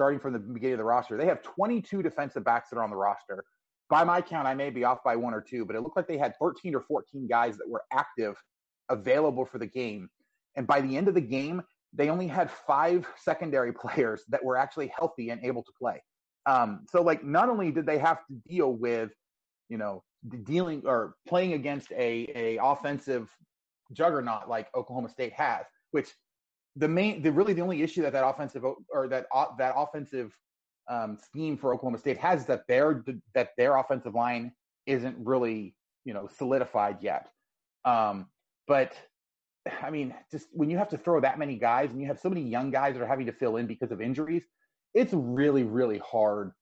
starting 0.00 0.18
from 0.18 0.32
the 0.32 0.38
beginning 0.38 0.72
of 0.72 0.78
the 0.78 0.84
roster. 0.84 1.18
They 1.18 1.26
have 1.26 1.42
22 1.42 2.02
defensive 2.02 2.42
backs 2.42 2.70
that 2.70 2.78
are 2.78 2.82
on 2.82 2.88
the 2.88 2.96
roster. 2.96 3.44
By 3.90 4.02
my 4.02 4.22
count, 4.22 4.48
I 4.48 4.54
may 4.54 4.70
be 4.70 4.82
off 4.82 5.04
by 5.04 5.14
one 5.14 5.34
or 5.34 5.42
two, 5.42 5.66
but 5.66 5.76
it 5.76 5.82
looked 5.82 5.94
like 5.94 6.08
they 6.08 6.16
had 6.16 6.32
13 6.40 6.74
or 6.74 6.80
14 6.80 7.26
guys 7.28 7.58
that 7.58 7.68
were 7.68 7.82
active, 7.92 8.42
available 8.88 9.44
for 9.44 9.58
the 9.58 9.66
game. 9.66 10.08
And 10.56 10.66
by 10.66 10.80
the 10.80 10.96
end 10.96 11.08
of 11.08 11.14
the 11.14 11.20
game, 11.20 11.60
they 11.92 12.08
only 12.08 12.26
had 12.26 12.50
five 12.66 13.06
secondary 13.18 13.72
players 13.84 14.22
that 14.30 14.42
were 14.42 14.56
actually 14.56 14.90
healthy 14.96 15.28
and 15.28 15.44
able 15.44 15.62
to 15.62 15.72
play. 15.78 16.02
Um, 16.46 16.86
so 16.90 17.02
like 17.02 17.22
not 17.22 17.50
only 17.50 17.70
did 17.70 17.84
they 17.84 17.98
have 17.98 18.20
to 18.28 18.34
deal 18.48 18.72
with, 18.72 19.10
you 19.68 19.76
know, 19.76 20.02
dealing 20.44 20.80
or 20.86 21.16
playing 21.28 21.52
against 21.52 21.92
a 21.92 22.32
a 22.34 22.58
offensive 22.62 23.28
juggernaut 23.92 24.48
like 24.48 24.68
Oklahoma 24.74 25.10
State 25.10 25.34
has, 25.34 25.66
which 25.90 26.14
the 26.76 26.88
main 26.88 27.22
the 27.22 27.32
really 27.32 27.52
the 27.52 27.62
only 27.62 27.82
issue 27.82 28.02
that 28.02 28.12
that 28.12 28.26
offensive 28.26 28.64
or 28.64 29.08
that 29.08 29.26
that 29.58 29.74
offensive 29.76 30.36
um, 30.88 31.16
scheme 31.16 31.56
for 31.56 31.74
Oklahoma 31.74 31.98
State 31.98 32.18
has 32.18 32.40
is 32.40 32.46
that 32.46 32.66
their 32.68 33.04
that 33.34 33.50
their 33.56 33.76
offensive 33.76 34.14
line 34.14 34.52
isn't 34.86 35.16
really 35.18 35.74
you 36.04 36.14
know 36.14 36.28
solidified 36.36 36.98
yet. 37.00 37.28
Um, 37.84 38.26
but 38.66 38.94
I 39.82 39.90
mean, 39.90 40.14
just 40.30 40.48
when 40.52 40.70
you 40.70 40.78
have 40.78 40.88
to 40.90 40.98
throw 40.98 41.20
that 41.20 41.38
many 41.38 41.56
guys 41.56 41.90
and 41.90 42.00
you 42.00 42.06
have 42.06 42.18
so 42.18 42.28
many 42.28 42.42
young 42.42 42.70
guys 42.70 42.94
that 42.94 43.02
are 43.02 43.06
having 43.06 43.26
to 43.26 43.32
fill 43.32 43.56
in 43.56 43.66
because 43.66 43.90
of 43.90 44.00
injuries, 44.00 44.44
it's 44.94 45.12
really, 45.12 45.64
really 45.64 45.98
hard 45.98 46.52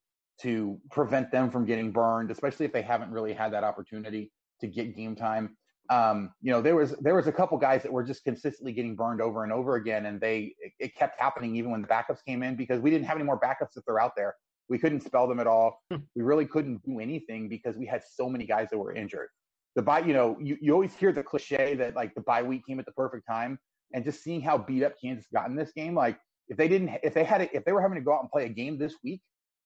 to 0.41 0.79
prevent 0.91 1.31
them 1.31 1.49
from 1.49 1.65
getting 1.65 1.91
burned, 1.91 2.31
especially 2.31 2.65
if 2.65 2.73
they 2.73 2.81
haven't 2.81 3.11
really 3.11 3.33
had 3.33 3.53
that 3.53 3.63
opportunity 3.63 4.31
to 4.61 4.67
get 4.67 4.95
game 4.95 5.15
time. 5.15 5.55
Um, 5.89 6.31
you 6.41 6.51
know, 6.51 6.61
there 6.61 6.75
was 6.75 6.91
there 7.01 7.15
was 7.15 7.27
a 7.27 7.31
couple 7.31 7.57
guys 7.57 7.81
that 7.83 7.91
were 7.91 8.03
just 8.03 8.23
consistently 8.23 8.73
getting 8.73 8.95
burned 8.95 9.21
over 9.21 9.43
and 9.43 9.51
over 9.51 9.75
again, 9.75 10.05
and 10.05 10.21
they 10.21 10.53
it, 10.59 10.71
it 10.79 10.95
kept 10.95 11.19
happening 11.19 11.55
even 11.55 11.71
when 11.71 11.81
the 11.81 11.87
backups 11.87 12.23
came 12.25 12.43
in 12.43 12.55
because 12.55 12.79
we 12.79 12.89
didn't 12.91 13.07
have 13.07 13.17
any 13.17 13.25
more 13.25 13.39
backups 13.39 13.73
that 13.75 13.85
they're 13.87 13.99
out 13.99 14.15
there. 14.15 14.35
We 14.69 14.77
couldn't 14.77 15.01
spell 15.01 15.27
them 15.27 15.39
at 15.39 15.47
all. 15.47 15.81
Hmm. 15.91 15.97
we 16.15 16.21
really 16.21 16.45
couldn't 16.45 16.83
do 16.85 16.99
anything 16.99 17.49
because 17.49 17.75
we 17.75 17.87
had 17.87 18.03
so 18.07 18.29
many 18.29 18.45
guys 18.45 18.69
that 18.69 18.77
were 18.77 18.93
injured. 18.93 19.29
The 19.75 19.81
bye, 19.81 19.99
you 19.99 20.13
know, 20.13 20.37
you, 20.39 20.57
you 20.61 20.73
always 20.73 20.93
hear 20.93 21.11
the 21.11 21.23
cliche 21.23 21.73
that 21.75 21.95
like 21.95 22.13
the 22.13 22.21
bye 22.21 22.43
week 22.43 22.67
came 22.67 22.79
at 22.79 22.85
the 22.85 22.91
perfect 22.91 23.25
time, 23.27 23.57
and 23.93 24.03
just 24.03 24.23
seeing 24.23 24.41
how 24.41 24.59
beat 24.59 24.83
up 24.83 24.93
Kansas 25.01 25.25
got 25.33 25.49
in 25.49 25.55
this 25.55 25.71
game, 25.71 25.95
like 25.95 26.19
if 26.49 26.57
they 26.57 26.67
didn't 26.67 26.99
if 27.03 27.15
they 27.15 27.23
had 27.23 27.49
if 27.53 27.65
they 27.65 27.71
were 27.71 27.81
having 27.81 27.97
to 27.97 28.03
go 28.03 28.13
out 28.13 28.21
and 28.21 28.29
play 28.29 28.45
a 28.45 28.49
game 28.49 28.77
this 28.77 28.95
week, 29.03 29.21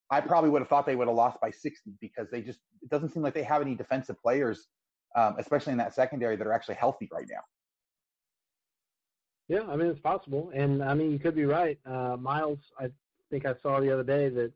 I 0.09 0.21
probably 0.21 0.49
would 0.49 0.61
have 0.61 0.69
thought 0.69 0.85
they 0.85 0.95
would 0.95 1.07
have 1.07 1.17
lost 1.17 1.41
by 1.41 1.51
60 1.51 1.91
because 1.99 2.27
they 2.31 2.41
just 2.41 2.59
it 2.81 2.89
doesn't 2.89 3.09
seem 3.09 3.23
like 3.23 3.33
they 3.33 3.43
have 3.43 3.61
any 3.61 3.75
defensive 3.75 4.21
players, 4.21 4.67
um, 5.15 5.35
especially 5.39 5.71
in 5.71 5.77
that 5.77 5.93
secondary, 5.93 6.35
that 6.35 6.47
are 6.47 6.53
actually 6.53 6.75
healthy 6.75 7.09
right 7.11 7.27
now. 7.29 7.41
Yeah, 9.47 9.63
I 9.69 9.75
mean 9.75 9.87
it's 9.87 9.99
possible, 9.99 10.51
and 10.53 10.83
I 10.83 10.93
mean 10.93 11.11
you 11.11 11.19
could 11.19 11.35
be 11.35 11.45
right. 11.45 11.77
Uh, 11.85 12.17
Miles, 12.17 12.59
I 12.79 12.89
think 13.29 13.45
I 13.45 13.53
saw 13.61 13.79
the 13.79 13.91
other 13.91 14.03
day 14.03 14.29
that 14.29 14.51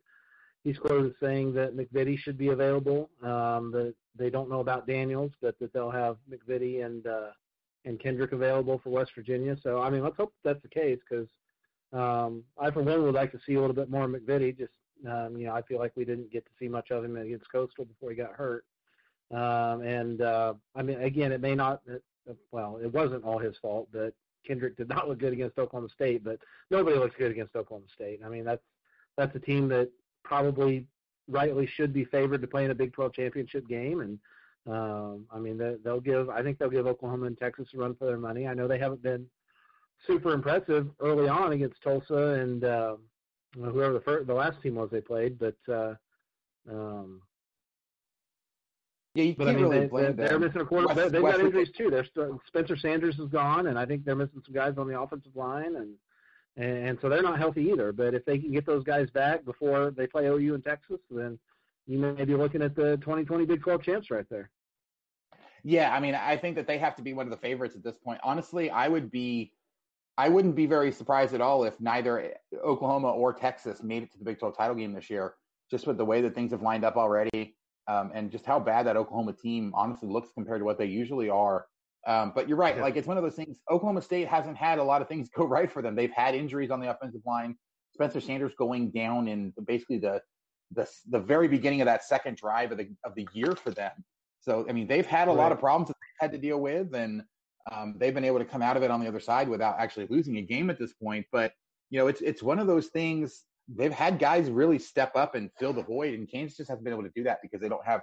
he's 0.64 0.78
quoted 0.78 1.14
saying 1.20 1.52
that 1.54 1.76
MacVittie 1.76 2.18
should 2.18 2.38
be 2.38 2.48
available. 2.48 3.10
Um, 3.22 3.70
that 3.72 3.94
they 4.16 4.30
don't 4.30 4.50
know 4.50 4.60
about 4.60 4.86
Daniels, 4.86 5.32
but 5.40 5.58
that 5.60 5.72
they'll 5.72 5.90
have 5.90 6.16
MacVittie 6.30 6.84
and 6.84 7.06
uh, 7.06 7.30
and 7.84 8.00
Kendrick 8.00 8.32
available 8.32 8.80
for 8.82 8.90
West 8.90 9.12
Virginia. 9.14 9.56
So 9.62 9.80
I 9.82 9.90
mean, 9.90 10.02
let's 10.02 10.16
hope 10.16 10.32
that's 10.42 10.62
the 10.62 10.68
case 10.68 10.98
because 11.08 11.28
um, 11.92 12.44
I 12.58 12.70
for 12.70 12.82
one 12.82 13.02
would 13.02 13.14
like 13.14 13.32
to 13.32 13.40
see 13.46 13.54
a 13.54 13.60
little 13.60 13.76
bit 13.76 13.90
more 13.90 14.06
MacVittie. 14.06 14.58
Just 14.58 14.72
um, 15.08 15.36
you 15.36 15.46
know, 15.46 15.54
I 15.54 15.62
feel 15.62 15.78
like 15.78 15.92
we 15.96 16.04
didn't 16.04 16.32
get 16.32 16.44
to 16.44 16.50
see 16.58 16.68
much 16.68 16.90
of 16.90 17.04
him 17.04 17.16
against 17.16 17.50
Coastal 17.52 17.84
before 17.84 18.10
he 18.10 18.16
got 18.16 18.32
hurt. 18.32 18.64
Um, 19.30 19.82
and 19.82 20.22
uh, 20.22 20.54
I 20.74 20.82
mean, 20.82 21.00
again, 21.02 21.32
it 21.32 21.40
may 21.40 21.54
not. 21.54 21.82
Well, 22.50 22.78
it 22.82 22.92
wasn't 22.92 23.24
all 23.24 23.38
his 23.38 23.56
fault, 23.60 23.88
but 23.92 24.14
Kendrick 24.46 24.76
did 24.76 24.88
not 24.88 25.08
look 25.08 25.18
good 25.18 25.32
against 25.32 25.58
Oklahoma 25.58 25.88
State. 25.94 26.24
But 26.24 26.38
nobody 26.70 26.96
looks 26.96 27.16
good 27.18 27.30
against 27.30 27.54
Oklahoma 27.54 27.86
State. 27.94 28.20
I 28.24 28.28
mean, 28.28 28.44
that's 28.44 28.62
that's 29.16 29.34
a 29.36 29.40
team 29.40 29.68
that 29.68 29.90
probably 30.24 30.86
rightly 31.28 31.66
should 31.66 31.92
be 31.92 32.04
favored 32.06 32.40
to 32.40 32.46
play 32.46 32.64
in 32.64 32.70
a 32.70 32.74
Big 32.74 32.92
12 32.92 33.12
championship 33.12 33.68
game. 33.68 34.00
And 34.00 34.18
um, 34.72 35.26
I 35.30 35.38
mean, 35.38 35.58
they, 35.58 35.76
they'll 35.84 36.00
give. 36.00 36.30
I 36.30 36.42
think 36.42 36.58
they'll 36.58 36.70
give 36.70 36.86
Oklahoma 36.86 37.26
and 37.26 37.38
Texas 37.38 37.68
a 37.74 37.78
run 37.78 37.94
for 37.94 38.06
their 38.06 38.18
money. 38.18 38.46
I 38.46 38.54
know 38.54 38.66
they 38.66 38.78
haven't 38.78 39.02
been 39.02 39.26
super 40.06 40.32
impressive 40.32 40.88
early 41.00 41.28
on 41.28 41.52
against 41.52 41.82
Tulsa 41.82 42.40
and 42.40 42.64
uh, 42.64 42.96
whoever 43.54 43.92
the 43.92 44.00
first, 44.00 44.26
the 44.26 44.34
last 44.34 44.62
team 44.62 44.76
was 44.76 44.88
they 44.90 45.02
played, 45.02 45.38
but. 45.38 45.56
Uh, 45.72 45.94
um, 46.70 47.22
yeah, 49.18 49.24
you 49.24 49.34
but 49.36 49.46
can't 49.46 49.56
I 49.56 49.60
mean, 49.60 49.70
really 49.70 49.80
they, 49.80 49.86
blame 49.86 50.16
they're, 50.16 50.28
they're 50.28 50.38
missing 50.38 50.60
a 50.60 50.64
quarter. 50.64 50.86
West- 50.86 51.12
they've 51.12 51.20
West 51.22 51.38
got 51.38 51.46
injuries 51.46 51.70
too. 51.76 51.90
They're 51.90 52.04
st- 52.04 52.40
Spencer 52.46 52.76
Sanders 52.76 53.18
is 53.18 53.28
gone, 53.28 53.66
and 53.66 53.76
I 53.76 53.84
think 53.84 54.04
they're 54.04 54.14
missing 54.14 54.40
some 54.44 54.54
guys 54.54 54.74
on 54.78 54.86
the 54.86 54.98
offensive 54.98 55.34
line, 55.34 55.74
and 55.76 55.94
and 56.56 56.98
so 57.00 57.08
they're 57.08 57.22
not 57.22 57.38
healthy 57.38 57.62
either. 57.72 57.92
But 57.92 58.14
if 58.14 58.24
they 58.24 58.38
can 58.38 58.52
get 58.52 58.64
those 58.64 58.84
guys 58.84 59.10
back 59.10 59.44
before 59.44 59.90
they 59.90 60.06
play 60.06 60.26
OU 60.26 60.54
in 60.54 60.62
Texas, 60.62 61.00
then 61.10 61.36
you 61.86 61.98
may 61.98 62.24
be 62.24 62.36
looking 62.36 62.62
at 62.62 62.76
the 62.76 62.96
2020 62.98 63.44
Big 63.44 63.60
12 63.60 63.82
champs 63.82 64.10
right 64.10 64.26
there. 64.30 64.50
Yeah, 65.64 65.92
I 65.92 65.98
mean, 65.98 66.14
I 66.14 66.36
think 66.36 66.54
that 66.56 66.68
they 66.68 66.78
have 66.78 66.94
to 66.96 67.02
be 67.02 67.12
one 67.12 67.26
of 67.26 67.30
the 67.30 67.36
favorites 67.36 67.74
at 67.74 67.82
this 67.82 67.96
point. 67.96 68.20
Honestly, 68.22 68.70
I 68.70 68.86
would 68.86 69.10
be, 69.10 69.52
I 70.16 70.28
wouldn't 70.28 70.54
be 70.54 70.66
very 70.66 70.92
surprised 70.92 71.34
at 71.34 71.40
all 71.40 71.64
if 71.64 71.80
neither 71.80 72.34
Oklahoma 72.64 73.10
or 73.10 73.32
Texas 73.32 73.82
made 73.82 74.04
it 74.04 74.12
to 74.12 74.18
the 74.18 74.24
Big 74.24 74.38
12 74.38 74.56
title 74.56 74.76
game 74.76 74.92
this 74.92 75.10
year, 75.10 75.34
just 75.70 75.86
with 75.86 75.96
the 75.96 76.04
way 76.04 76.20
that 76.22 76.34
things 76.34 76.52
have 76.52 76.62
lined 76.62 76.84
up 76.84 76.96
already, 76.96 77.56
um, 77.88 78.12
and 78.14 78.30
just 78.30 78.44
how 78.46 78.60
bad 78.60 78.86
that 78.86 78.96
Oklahoma 78.96 79.32
team 79.32 79.72
honestly 79.74 80.08
looks 80.08 80.30
compared 80.34 80.60
to 80.60 80.64
what 80.64 80.78
they 80.78 80.84
usually 80.86 81.30
are. 81.30 81.66
Um, 82.06 82.32
but 82.34 82.48
you're 82.48 82.56
right, 82.58 82.76
Yeah. 82.76 82.82
like 82.82 82.96
it's 82.96 83.08
one 83.08 83.16
of 83.16 83.22
those 83.22 83.34
things. 83.34 83.58
Oklahoma 83.70 84.02
State 84.02 84.28
hasn't 84.28 84.56
had 84.56 84.78
a 84.78 84.84
lot 84.84 85.02
of 85.02 85.08
things 85.08 85.28
go 85.34 85.44
right 85.46 85.70
for 85.70 85.82
them. 85.82 85.94
They've 85.96 86.12
had 86.12 86.34
injuries 86.34 86.70
on 86.70 86.80
the 86.80 86.90
offensive 86.90 87.22
line. 87.26 87.56
Spencer 87.94 88.20
Sanders 88.20 88.52
going 88.56 88.90
down 88.90 89.28
in 89.28 89.52
basically 89.66 89.98
the 89.98 90.20
the 90.72 90.86
the 91.08 91.18
very 91.18 91.48
beginning 91.48 91.80
of 91.80 91.86
that 91.86 92.04
second 92.04 92.36
drive 92.36 92.70
of 92.72 92.78
the 92.78 92.88
of 93.04 93.14
the 93.14 93.26
year 93.32 93.56
for 93.56 93.70
them. 93.70 93.92
So 94.40 94.66
I 94.68 94.72
mean, 94.72 94.86
they've 94.86 95.06
had 95.06 95.28
a 95.28 95.32
lot 95.32 95.50
of 95.50 95.58
problems 95.58 95.88
that 95.88 95.94
they've 96.00 96.28
had 96.28 96.32
to 96.32 96.38
deal 96.38 96.60
with, 96.60 96.94
and 96.94 97.22
um, 97.72 97.94
they've 97.98 98.14
been 98.14 98.24
able 98.24 98.38
to 98.38 98.44
come 98.44 98.62
out 98.62 98.76
of 98.76 98.82
it 98.82 98.90
on 98.90 99.00
the 99.00 99.08
other 99.08 99.18
side 99.20 99.48
without 99.48 99.76
actually 99.80 100.06
losing 100.10 100.36
a 100.36 100.42
game 100.42 100.70
at 100.70 100.78
this 100.78 100.92
point. 100.92 101.26
But 101.32 101.52
you 101.90 101.98
know, 101.98 102.06
it's 102.06 102.20
it's 102.20 102.42
one 102.42 102.58
of 102.58 102.66
those 102.66 102.88
things. 102.88 103.44
They've 103.68 103.92
had 103.92 104.18
guys 104.18 104.50
really 104.50 104.78
step 104.78 105.14
up 105.14 105.34
and 105.34 105.50
fill 105.58 105.72
the 105.72 105.82
void, 105.82 106.14
and 106.14 106.30
Kansas 106.30 106.56
just 106.56 106.68
hasn't 106.70 106.84
been 106.84 106.92
able 106.92 107.04
to 107.04 107.12
do 107.14 107.24
that 107.24 107.38
because 107.42 107.60
they 107.60 107.68
don't 107.68 107.84
have 107.84 108.00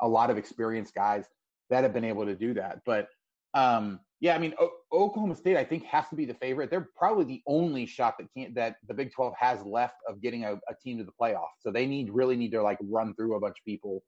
a 0.00 0.08
lot 0.08 0.30
of 0.30 0.38
experienced 0.38 0.94
guys 0.94 1.26
that 1.70 1.82
have 1.82 1.92
been 1.92 2.04
able 2.04 2.24
to 2.26 2.34
do 2.34 2.54
that. 2.54 2.80
But 2.84 3.08
um, 3.54 4.00
yeah, 4.20 4.34
I 4.34 4.38
mean, 4.38 4.54
o- 4.58 4.70
Oklahoma 4.92 5.34
State, 5.34 5.56
I 5.56 5.64
think, 5.64 5.84
has 5.84 6.08
to 6.08 6.16
be 6.16 6.24
the 6.24 6.34
favorite. 6.34 6.70
They're 6.70 6.88
probably 6.96 7.24
the 7.24 7.42
only 7.46 7.86
shot 7.86 8.16
that 8.18 8.26
can't 8.36 8.54
that 8.54 8.76
the 8.88 8.94
Big 8.94 9.12
12 9.12 9.34
has 9.38 9.62
left 9.64 9.96
of 10.08 10.20
getting 10.22 10.44
a, 10.44 10.54
a 10.54 10.74
team 10.82 10.98
to 10.98 11.04
the 11.04 11.12
playoffs. 11.20 11.60
So 11.60 11.70
they 11.70 11.86
need 11.86 12.10
really 12.10 12.36
need 12.36 12.52
to 12.52 12.62
like 12.62 12.78
run 12.82 13.14
through 13.14 13.34
a 13.36 13.40
bunch 13.40 13.56
of 13.58 13.64
people 13.64 14.02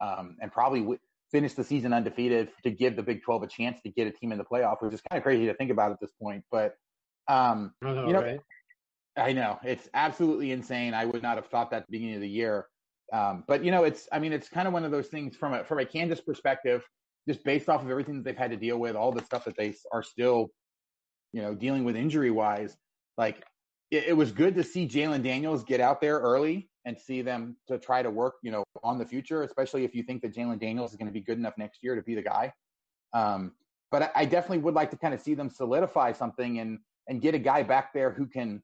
um, 0.00 0.36
and 0.40 0.52
probably 0.52 0.80
w- 0.80 0.98
finish 1.32 1.54
the 1.54 1.64
season 1.64 1.92
undefeated 1.92 2.50
to 2.64 2.70
give 2.70 2.96
the 2.96 3.02
Big 3.02 3.22
12 3.22 3.42
a 3.44 3.46
chance 3.46 3.80
to 3.82 3.90
get 3.90 4.06
a 4.06 4.10
team 4.10 4.32
in 4.32 4.38
the 4.38 4.44
playoff, 4.44 4.76
which 4.80 4.94
is 4.94 5.00
kind 5.00 5.18
of 5.18 5.22
crazy 5.24 5.46
to 5.46 5.54
think 5.54 5.70
about 5.70 5.90
at 5.92 6.00
this 6.00 6.12
point. 6.20 6.44
But 6.50 6.74
um, 7.28 7.72
know, 7.94 8.06
You 8.06 8.12
know, 8.12 8.20
right? 8.22 8.40
I 9.16 9.32
know 9.32 9.58
it's 9.64 9.88
absolutely 9.94 10.52
insane. 10.52 10.94
I 10.94 11.04
would 11.04 11.22
not 11.22 11.36
have 11.36 11.46
thought 11.46 11.70
that 11.70 11.82
at 11.82 11.86
the 11.86 11.92
beginning 11.92 12.16
of 12.16 12.20
the 12.20 12.28
year. 12.28 12.66
Um, 13.12 13.44
but 13.46 13.64
you 13.64 13.70
know, 13.70 13.84
it's 13.84 14.08
I 14.12 14.18
mean, 14.18 14.32
it's 14.32 14.48
kind 14.48 14.68
of 14.68 14.74
one 14.74 14.84
of 14.84 14.90
those 14.90 15.08
things 15.08 15.36
from 15.36 15.54
a 15.54 15.64
from 15.64 15.78
a 15.78 15.84
Kansas 15.84 16.20
perspective, 16.20 16.84
just 17.28 17.44
based 17.44 17.68
off 17.68 17.82
of 17.82 17.90
everything 17.90 18.16
that 18.16 18.24
they've 18.24 18.36
had 18.36 18.50
to 18.50 18.56
deal 18.56 18.78
with, 18.78 18.94
all 18.94 19.12
the 19.12 19.24
stuff 19.24 19.44
that 19.44 19.56
they 19.56 19.74
are 19.92 20.02
still, 20.02 20.48
you 21.32 21.42
know, 21.42 21.54
dealing 21.54 21.84
with 21.84 21.96
injury 21.96 22.30
wise. 22.30 22.76
Like 23.18 23.44
it, 23.90 24.04
it 24.08 24.12
was 24.16 24.30
good 24.30 24.54
to 24.54 24.62
see 24.62 24.86
Jalon 24.86 25.22
Daniels 25.22 25.64
get 25.64 25.80
out 25.80 26.00
there 26.00 26.18
early 26.20 26.70
and 26.84 26.96
see 26.98 27.20
them 27.20 27.56
to 27.66 27.78
try 27.78 28.02
to 28.02 28.10
work, 28.10 28.34
you 28.42 28.52
know, 28.52 28.64
on 28.82 28.96
the 28.96 29.04
future, 29.04 29.42
especially 29.42 29.84
if 29.84 29.94
you 29.94 30.02
think 30.02 30.22
that 30.22 30.34
Jalon 30.34 30.60
Daniels 30.60 30.92
is 30.92 30.96
going 30.96 31.08
to 31.08 31.12
be 31.12 31.20
good 31.20 31.36
enough 31.36 31.54
next 31.58 31.82
year 31.82 31.96
to 31.96 32.02
be 32.02 32.14
the 32.14 32.22
guy. 32.22 32.52
Um, 33.12 33.52
but 33.90 34.02
I, 34.02 34.10
I 34.14 34.24
definitely 34.24 34.58
would 34.58 34.74
like 34.74 34.90
to 34.92 34.96
kind 34.96 35.12
of 35.12 35.20
see 35.20 35.34
them 35.34 35.50
solidify 35.50 36.12
something 36.12 36.60
and 36.60 36.78
and 37.08 37.20
get 37.20 37.34
a 37.34 37.38
guy 37.38 37.64
back 37.64 37.92
there 37.92 38.12
who 38.12 38.24
can 38.24 38.62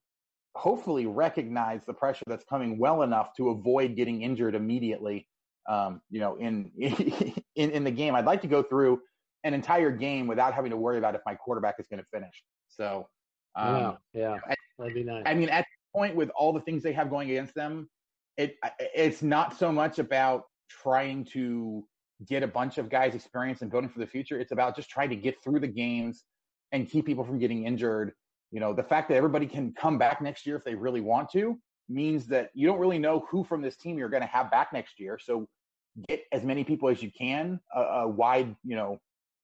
hopefully 0.56 1.06
recognize 1.06 1.84
the 1.84 1.92
pressure 1.92 2.24
that's 2.26 2.44
coming 2.44 2.78
well 2.78 3.02
enough 3.02 3.34
to 3.36 3.50
avoid 3.50 3.94
getting 3.94 4.22
injured 4.22 4.54
immediately. 4.54 5.28
Um, 5.68 6.00
you 6.10 6.20
know, 6.20 6.36
in 6.36 6.70
in 7.56 7.70
in 7.70 7.84
the 7.84 7.90
game, 7.90 8.14
I'd 8.14 8.24
like 8.24 8.40
to 8.42 8.48
go 8.48 8.62
through 8.62 9.00
an 9.44 9.54
entire 9.54 9.90
game 9.90 10.26
without 10.26 10.54
having 10.54 10.70
to 10.70 10.76
worry 10.76 10.98
about 10.98 11.14
if 11.14 11.20
my 11.26 11.34
quarterback 11.34 11.76
is 11.78 11.86
going 11.88 12.00
to 12.00 12.06
finish. 12.12 12.42
So, 12.68 13.06
um, 13.54 13.76
yeah, 13.76 13.92
yeah, 14.12 14.38
I- 14.48 14.54
that'd 14.78 14.94
be 14.94 15.04
nice. 15.04 15.22
I 15.26 15.34
mean, 15.34 15.48
at 15.48 15.60
this 15.60 15.90
point, 15.94 16.16
with 16.16 16.30
all 16.30 16.52
the 16.52 16.60
things 16.60 16.82
they 16.82 16.92
have 16.92 17.10
going 17.10 17.30
against 17.30 17.54
them, 17.54 17.88
it 18.36 18.56
it's 18.94 19.22
not 19.22 19.56
so 19.56 19.70
much 19.70 19.98
about 19.98 20.44
trying 20.70 21.24
to 21.24 21.86
get 22.26 22.42
a 22.42 22.46
bunch 22.46 22.78
of 22.78 22.88
guys 22.88 23.14
experience 23.14 23.60
and 23.62 23.70
building 23.70 23.90
for 23.90 23.98
the 23.98 24.06
future. 24.06 24.40
It's 24.40 24.52
about 24.52 24.74
just 24.74 24.88
trying 24.88 25.10
to 25.10 25.16
get 25.16 25.42
through 25.42 25.60
the 25.60 25.68
games 25.68 26.24
and 26.72 26.88
keep 26.88 27.06
people 27.06 27.24
from 27.24 27.38
getting 27.38 27.66
injured. 27.66 28.12
You 28.56 28.60
know, 28.60 28.72
the 28.72 28.82
fact 28.82 29.10
that 29.10 29.16
everybody 29.16 29.46
can 29.46 29.74
come 29.74 29.98
back 29.98 30.22
next 30.22 30.46
year 30.46 30.56
if 30.56 30.64
they 30.64 30.74
really 30.74 31.02
want 31.02 31.28
to 31.32 31.60
means 31.90 32.24
that 32.28 32.48
you 32.54 32.66
don't 32.66 32.78
really 32.78 32.98
know 32.98 33.26
who 33.30 33.44
from 33.44 33.60
this 33.60 33.76
team 33.76 33.98
you're 33.98 34.08
going 34.08 34.22
to 34.22 34.26
have 34.28 34.50
back 34.50 34.72
next 34.72 34.98
year. 34.98 35.18
So 35.22 35.46
get 36.08 36.22
as 36.32 36.42
many 36.42 36.64
people 36.64 36.88
as 36.88 37.02
you 37.02 37.10
can, 37.10 37.60
a, 37.74 37.80
a 37.82 38.08
wide, 38.08 38.56
you 38.64 38.76
know, 38.76 38.98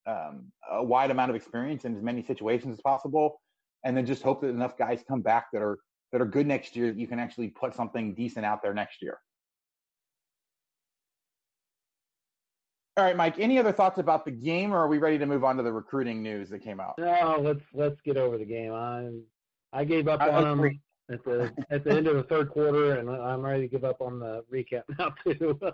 um, 0.06 0.50
a 0.70 0.82
wide 0.82 1.10
amount 1.10 1.28
of 1.28 1.36
experience 1.36 1.84
in 1.84 1.94
as 1.94 2.02
many 2.02 2.22
situations 2.22 2.72
as 2.72 2.80
possible, 2.80 3.38
and 3.84 3.94
then 3.94 4.06
just 4.06 4.22
hope 4.22 4.40
that 4.40 4.48
enough 4.48 4.78
guys 4.78 5.04
come 5.06 5.20
back 5.20 5.48
that 5.52 5.60
are 5.60 5.76
that 6.12 6.22
are 6.22 6.26
good 6.26 6.46
next 6.46 6.74
year 6.74 6.86
that 6.86 6.98
you 6.98 7.06
can 7.06 7.18
actually 7.18 7.48
put 7.48 7.74
something 7.74 8.14
decent 8.14 8.46
out 8.46 8.62
there 8.62 8.72
next 8.72 9.02
year. 9.02 9.18
All 12.96 13.04
right, 13.04 13.16
Mike. 13.16 13.38
Any 13.38 13.58
other 13.58 13.72
thoughts 13.72 13.98
about 13.98 14.24
the 14.26 14.30
game, 14.30 14.72
or 14.72 14.78
are 14.78 14.88
we 14.88 14.98
ready 14.98 15.18
to 15.18 15.24
move 15.24 15.44
on 15.44 15.56
to 15.56 15.62
the 15.62 15.72
recruiting 15.72 16.22
news 16.22 16.50
that 16.50 16.58
came 16.58 16.78
out? 16.78 16.94
No, 16.98 17.38
let's 17.40 17.62
let's 17.72 18.00
get 18.02 18.18
over 18.18 18.36
the 18.36 18.44
game. 18.44 18.72
I 18.74 19.10
I 19.72 19.84
gave 19.84 20.08
up 20.08 20.20
I 20.20 20.30
on 20.30 20.58
them 20.58 20.80
at 21.10 21.24
the 21.24 21.52
at 21.70 21.84
the 21.84 21.90
end 21.90 22.06
of 22.06 22.16
the 22.16 22.22
third 22.24 22.50
quarter, 22.50 22.96
and 22.96 23.08
I'm 23.08 23.40
ready 23.40 23.62
to 23.62 23.68
give 23.68 23.84
up 23.84 24.02
on 24.02 24.18
the 24.18 24.44
recap 24.52 24.82
now 24.98 25.14
too. 25.24 25.58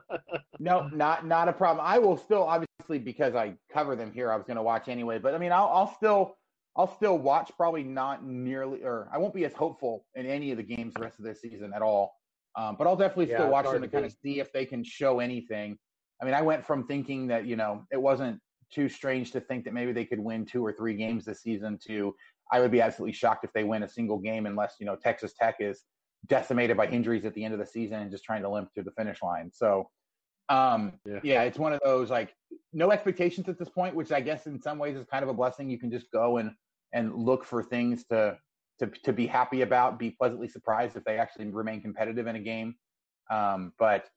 No, 0.60 0.88
not 0.88 1.24
not 1.24 1.48
a 1.48 1.52
problem. 1.52 1.84
I 1.86 1.98
will 1.98 2.16
still 2.16 2.42
obviously 2.42 2.98
because 2.98 3.34
I 3.36 3.54
cover 3.72 3.94
them 3.94 4.12
here. 4.12 4.32
I 4.32 4.36
was 4.36 4.44
going 4.44 4.56
to 4.56 4.62
watch 4.62 4.88
anyway, 4.88 5.18
but 5.20 5.34
I 5.34 5.38
mean, 5.38 5.52
I'll, 5.52 5.68
I'll 5.68 5.94
still 5.94 6.36
I'll 6.74 6.92
still 6.96 7.16
watch. 7.18 7.50
Probably 7.56 7.84
not 7.84 8.24
nearly, 8.24 8.82
or 8.82 9.08
I 9.12 9.18
won't 9.18 9.34
be 9.34 9.44
as 9.44 9.52
hopeful 9.52 10.06
in 10.16 10.26
any 10.26 10.50
of 10.50 10.56
the 10.56 10.64
games 10.64 10.94
the 10.94 11.02
rest 11.02 11.18
of 11.20 11.24
this 11.24 11.40
season 11.40 11.72
at 11.74 11.82
all. 11.82 12.16
Um, 12.56 12.74
but 12.76 12.88
I'll 12.88 12.96
definitely 12.96 13.30
Yeah, 13.30 13.38
still 13.38 13.50
watch 13.50 13.66
them 13.66 13.82
to 13.82 13.88
to 13.88 13.88
kind 13.88 14.04
of 14.04 14.12
see 14.20 14.40
if 14.40 14.52
they 14.52 14.66
can 14.66 14.82
show 14.82 15.20
anything. 15.20 15.78
I 16.20 16.24
mean, 16.24 16.34
I 16.34 16.42
went 16.42 16.66
from 16.66 16.86
thinking 16.86 17.26
that 17.28 17.46
you 17.46 17.56
know 17.56 17.84
it 17.92 18.00
wasn't 18.00 18.40
too 18.72 18.88
strange 18.88 19.32
to 19.32 19.40
think 19.40 19.64
that 19.64 19.74
maybe 19.74 19.92
they 19.92 20.04
could 20.04 20.20
win 20.20 20.44
two 20.44 20.64
or 20.64 20.72
three 20.72 20.94
games 20.94 21.24
this 21.24 21.42
season. 21.42 21.78
To 21.86 22.14
I 22.52 22.60
would 22.60 22.70
be 22.70 22.80
absolutely 22.80 23.12
shocked 23.14 23.44
if 23.44 23.52
they 23.52 23.64
win 23.64 23.82
a 23.82 23.88
single 23.88 24.18
game 24.18 24.46
unless 24.46 24.76
you 24.80 24.86
know 24.86 24.96
Texas 24.96 25.32
Tech 25.38 25.56
is 25.60 25.84
decimated 26.26 26.76
by 26.76 26.86
injuries 26.86 27.24
at 27.24 27.34
the 27.34 27.44
end 27.44 27.54
of 27.54 27.60
the 27.60 27.66
season 27.66 28.00
and 28.00 28.10
just 28.10 28.24
trying 28.24 28.42
to 28.42 28.50
limp 28.50 28.70
through 28.74 28.84
the 28.84 28.92
finish 28.92 29.22
line. 29.22 29.50
So. 29.52 29.88
Um, 30.50 30.94
Yeah. 31.04 31.20
yeah. 31.22 31.42
it's 31.42 31.58
one 31.58 31.74
of 31.74 31.80
those 31.84 32.08
like 32.08 32.34
no 32.72 32.90
expectations 32.90 33.50
at 33.50 33.58
this 33.58 33.68
point, 33.68 33.94
which 33.94 34.12
I 34.12 34.22
guess 34.22 34.46
in 34.46 34.58
some 34.58 34.78
ways 34.78 34.96
is 34.96 35.04
kind 35.04 35.22
of 35.22 35.28
a 35.28 35.34
blessing. 35.34 35.68
You 35.68 35.78
can 35.78 35.90
just 35.90 36.10
go 36.10 36.38
and 36.38 36.52
and 36.94 37.14
look 37.14 37.44
for 37.44 37.62
things 37.62 38.04
to 38.06 38.38
to 38.78 38.86
to 39.04 39.12
be 39.12 39.26
happy 39.26 39.62
about, 39.62 39.98
be 39.98 40.10
pleasantly 40.10 40.48
surprised 40.48 40.96
if 40.96 41.04
they 41.04 41.18
actually 41.18 41.46
remain 41.50 41.80
competitive 41.80 42.26
in 42.26 42.36
a 42.36 42.40
game. 42.40 42.74
Um, 43.30 43.72
but 43.78 44.08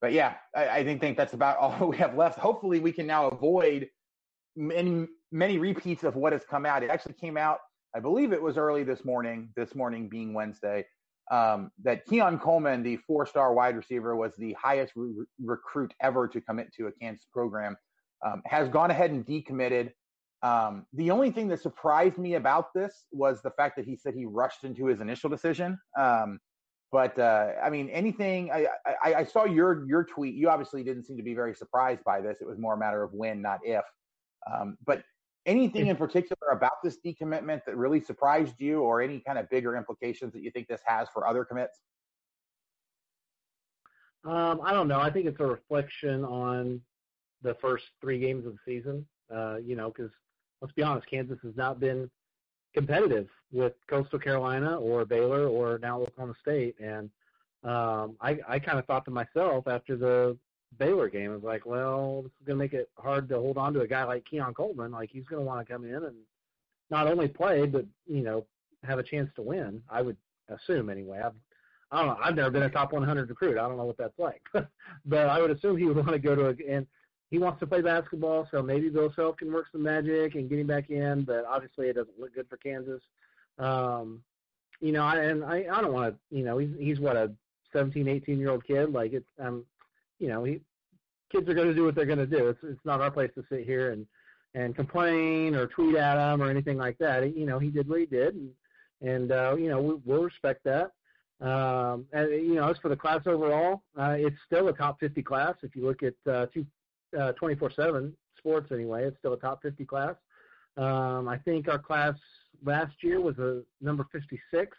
but 0.00 0.12
yeah, 0.12 0.34
I, 0.56 0.68
I 0.68 0.84
think 0.84 1.00
think 1.00 1.16
that's 1.16 1.34
about 1.34 1.58
all 1.60 1.88
we 1.88 1.96
have 1.98 2.16
left. 2.16 2.38
Hopefully, 2.38 2.80
we 2.80 2.92
can 2.92 3.06
now 3.06 3.28
avoid 3.28 3.88
many 4.56 5.06
many 5.32 5.58
repeats 5.58 6.04
of 6.04 6.16
what 6.16 6.32
has 6.32 6.44
come 6.44 6.66
out. 6.66 6.82
It 6.82 6.90
actually 6.90 7.14
came 7.14 7.36
out, 7.36 7.58
I 7.94 8.00
believe 8.00 8.32
it 8.32 8.42
was 8.42 8.56
early 8.56 8.82
this 8.84 9.04
morning. 9.04 9.50
This 9.56 9.74
morning 9.74 10.08
being 10.08 10.34
Wednesday. 10.34 10.84
um, 11.30 11.70
that 11.84 12.04
Keon 12.06 12.38
Coleman, 12.38 12.82
the 12.82 12.96
four-star 13.06 13.54
wide 13.54 13.76
receiver, 13.76 14.16
was 14.16 14.32
the 14.36 14.52
highest 14.54 14.92
re- 14.96 15.24
recruit 15.42 15.94
ever 16.00 16.26
to 16.28 16.40
commit 16.40 16.72
to 16.74 16.88
a 16.88 16.92
Kansas 16.92 17.26
program, 17.32 17.76
um, 18.26 18.42
has 18.46 18.68
gone 18.68 18.90
ahead 18.90 19.10
and 19.12 19.24
decommitted. 19.24 19.92
Um, 20.42 20.86
the 20.92 21.10
only 21.10 21.30
thing 21.30 21.48
that 21.48 21.60
surprised 21.60 22.18
me 22.18 22.34
about 22.34 22.74
this 22.74 23.04
was 23.12 23.42
the 23.42 23.50
fact 23.52 23.76
that 23.76 23.84
he 23.84 23.94
said 23.96 24.14
he 24.14 24.26
rushed 24.26 24.64
into 24.64 24.86
his 24.86 25.00
initial 25.00 25.30
decision. 25.30 25.78
Um, 25.98 26.40
but 26.92 27.18
uh, 27.18 27.52
I 27.62 27.70
mean, 27.70 27.88
anything. 27.90 28.50
I, 28.50 28.66
I, 29.02 29.14
I, 29.14 29.24
saw 29.24 29.44
your 29.44 29.86
your 29.88 30.04
tweet. 30.04 30.34
You 30.34 30.48
obviously 30.48 30.82
didn't 30.82 31.04
seem 31.04 31.16
to 31.16 31.22
be 31.22 31.34
very 31.34 31.54
surprised 31.54 32.02
by 32.04 32.20
this. 32.20 32.38
It 32.40 32.46
was 32.46 32.58
more 32.58 32.74
a 32.74 32.78
matter 32.78 33.02
of 33.02 33.12
when, 33.12 33.40
not 33.40 33.60
if. 33.64 33.84
Um, 34.50 34.76
but 34.84 35.04
anything 35.46 35.86
in 35.86 35.96
particular 35.96 36.50
about 36.52 36.82
this 36.82 36.98
decommitment 37.04 37.64
that 37.66 37.76
really 37.76 38.00
surprised 38.00 38.54
you, 38.58 38.80
or 38.80 39.00
any 39.00 39.20
kind 39.20 39.38
of 39.38 39.48
bigger 39.50 39.76
implications 39.76 40.32
that 40.32 40.42
you 40.42 40.50
think 40.50 40.66
this 40.66 40.80
has 40.84 41.08
for 41.12 41.26
other 41.26 41.44
commits? 41.44 41.78
Um, 44.24 44.60
I 44.64 44.72
don't 44.72 44.88
know. 44.88 45.00
I 45.00 45.10
think 45.10 45.26
it's 45.26 45.40
a 45.40 45.46
reflection 45.46 46.24
on 46.24 46.80
the 47.42 47.54
first 47.54 47.86
three 48.00 48.18
games 48.18 48.46
of 48.46 48.52
the 48.52 48.58
season. 48.66 49.06
Uh, 49.34 49.56
you 49.64 49.76
know, 49.76 49.92
because 49.94 50.10
let's 50.60 50.74
be 50.74 50.82
honest, 50.82 51.08
Kansas 51.08 51.38
has 51.44 51.56
not 51.56 51.78
been 51.78 52.10
competitive 52.74 53.28
with 53.52 53.72
Coastal 53.88 54.18
Carolina 54.18 54.78
or 54.78 55.04
Baylor 55.04 55.46
or 55.46 55.78
now 55.78 56.00
Oklahoma 56.00 56.34
State. 56.40 56.76
And 56.78 57.10
um, 57.64 58.16
I, 58.20 58.38
I 58.48 58.58
kind 58.58 58.78
of 58.78 58.86
thought 58.86 59.04
to 59.06 59.10
myself 59.10 59.66
after 59.66 59.96
the 59.96 60.36
Baylor 60.78 61.08
game, 61.08 61.32
I 61.32 61.34
was 61.34 61.42
like, 61.42 61.66
well, 61.66 62.22
this 62.22 62.32
is 62.40 62.46
going 62.46 62.58
to 62.58 62.64
make 62.64 62.72
it 62.72 62.88
hard 62.96 63.28
to 63.28 63.36
hold 63.36 63.58
on 63.58 63.74
to 63.74 63.80
a 63.80 63.88
guy 63.88 64.04
like 64.04 64.24
Keon 64.24 64.54
Coleman. 64.54 64.92
Like 64.92 65.10
he's 65.12 65.24
going 65.24 65.42
to 65.42 65.46
want 65.46 65.66
to 65.66 65.72
come 65.72 65.84
in 65.84 66.04
and 66.04 66.16
not 66.90 67.06
only 67.06 67.28
play, 67.28 67.66
but 67.66 67.84
you 68.06 68.22
know, 68.22 68.46
have 68.84 68.98
a 68.98 69.02
chance 69.02 69.30
to 69.36 69.42
win. 69.42 69.82
I 69.90 70.02
would 70.02 70.16
assume 70.48 70.90
anyway. 70.90 71.20
I've 71.24 71.34
I 71.92 71.98
don't 71.98 72.06
know. 72.06 72.18
I've 72.22 72.36
never 72.36 72.50
been 72.50 72.62
a 72.62 72.70
top 72.70 72.92
100 72.92 73.28
recruit. 73.28 73.58
I 73.58 73.66
don't 73.66 73.76
know 73.76 73.84
what 73.84 73.98
that's 73.98 74.18
like, 74.18 74.42
but 75.04 75.26
I 75.26 75.40
would 75.40 75.50
assume 75.50 75.76
he 75.76 75.86
would 75.86 75.96
want 75.96 76.10
to 76.10 76.18
go 76.18 76.36
to 76.36 76.46
a 76.46 76.72
and 76.72 76.86
he 77.30 77.38
wants 77.38 77.60
to 77.60 77.66
play 77.66 77.80
basketball, 77.80 78.48
so 78.50 78.60
maybe 78.60 78.88
Bill 78.88 79.12
Self 79.14 79.36
can 79.36 79.52
work 79.52 79.66
some 79.70 79.84
magic 79.84 80.34
and 80.34 80.50
get 80.50 80.58
him 80.58 80.66
back 80.66 80.90
in. 80.90 81.22
But 81.22 81.44
obviously, 81.44 81.86
it 81.86 81.94
doesn't 81.94 82.18
look 82.18 82.34
good 82.34 82.48
for 82.48 82.56
Kansas. 82.56 83.00
Um, 83.58 84.22
you 84.80 84.92
know, 84.92 85.04
I, 85.04 85.16
and 85.16 85.44
I, 85.44 85.66
I 85.72 85.80
don't 85.80 85.92
want 85.92 86.12
to. 86.14 86.36
You 86.36 86.44
know, 86.44 86.58
he's 86.58 86.70
he's 86.78 86.98
what 86.98 87.16
a 87.16 87.30
17, 87.72 88.08
18 88.08 88.38
year 88.38 88.50
old 88.50 88.66
kid. 88.66 88.92
Like 88.92 89.12
it's, 89.12 89.28
um, 89.38 89.64
you 90.18 90.28
know, 90.28 90.42
he 90.42 90.60
kids 91.30 91.48
are 91.48 91.54
going 91.54 91.68
to 91.68 91.74
do 91.74 91.84
what 91.84 91.94
they're 91.94 92.04
going 92.04 92.18
to 92.18 92.26
do. 92.26 92.48
It's 92.48 92.58
it's 92.64 92.84
not 92.84 93.00
our 93.00 93.10
place 93.10 93.30
to 93.36 93.44
sit 93.48 93.64
here 93.64 93.92
and 93.92 94.06
and 94.54 94.74
complain 94.74 95.54
or 95.54 95.68
tweet 95.68 95.94
at 95.94 96.18
him 96.18 96.42
or 96.42 96.50
anything 96.50 96.78
like 96.78 96.98
that. 96.98 97.36
You 97.36 97.46
know, 97.46 97.60
he 97.60 97.68
did 97.68 97.88
what 97.88 98.00
he 98.00 98.06
did, 98.06 98.34
and 98.34 98.50
and 99.02 99.30
uh, 99.30 99.54
you 99.56 99.68
know 99.68 99.80
we, 99.80 99.94
we'll 100.04 100.24
respect 100.24 100.64
that. 100.64 100.90
Um, 101.40 102.06
and 102.12 102.30
you 102.30 102.56
know, 102.56 102.68
as 102.68 102.76
for 102.78 102.88
the 102.88 102.96
class 102.96 103.20
overall, 103.26 103.82
uh, 103.96 104.16
it's 104.18 104.36
still 104.46 104.68
a 104.68 104.72
top 104.72 104.98
50 104.98 105.22
class. 105.22 105.54
If 105.62 105.76
you 105.76 105.86
look 105.86 106.02
at 106.02 106.14
uh, 106.30 106.46
two 106.46 106.66
uh, 107.18 107.32
24/7 107.40 108.12
sports 108.38 108.72
anyway. 108.72 109.04
It's 109.04 109.18
still 109.18 109.32
a 109.32 109.38
top 109.38 109.62
50 109.62 109.84
class. 109.84 110.14
Um, 110.76 111.28
I 111.28 111.38
think 111.38 111.68
our 111.68 111.78
class 111.78 112.14
last 112.64 112.94
year 113.02 113.20
was 113.20 113.38
a 113.38 113.62
number 113.80 114.06
56, 114.12 114.76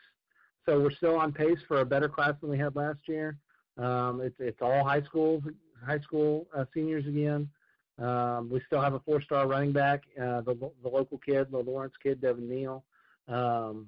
so 0.65 0.79
we're 0.79 0.91
still 0.91 1.15
on 1.15 1.31
pace 1.31 1.59
for 1.67 1.81
a 1.81 1.85
better 1.85 2.09
class 2.09 2.33
than 2.41 2.49
we 2.49 2.57
had 2.57 2.75
last 2.75 2.99
year. 3.07 3.37
Um, 3.77 4.21
it's 4.21 4.35
it's 4.39 4.61
all 4.61 4.83
high 4.83 5.01
school 5.03 5.41
high 5.85 5.99
school 5.99 6.47
uh, 6.55 6.65
seniors 6.73 7.05
again. 7.07 7.49
Um, 7.99 8.49
we 8.49 8.61
still 8.65 8.81
have 8.81 8.93
a 8.93 8.99
four-star 8.99 9.47
running 9.47 9.73
back, 9.73 10.03
uh, 10.19 10.41
the 10.41 10.71
the 10.83 10.89
local 10.89 11.17
kid, 11.19 11.51
the 11.51 11.57
Lawrence 11.57 11.93
kid, 12.01 12.21
Devin 12.21 12.49
Neal, 12.49 12.83
um, 13.27 13.87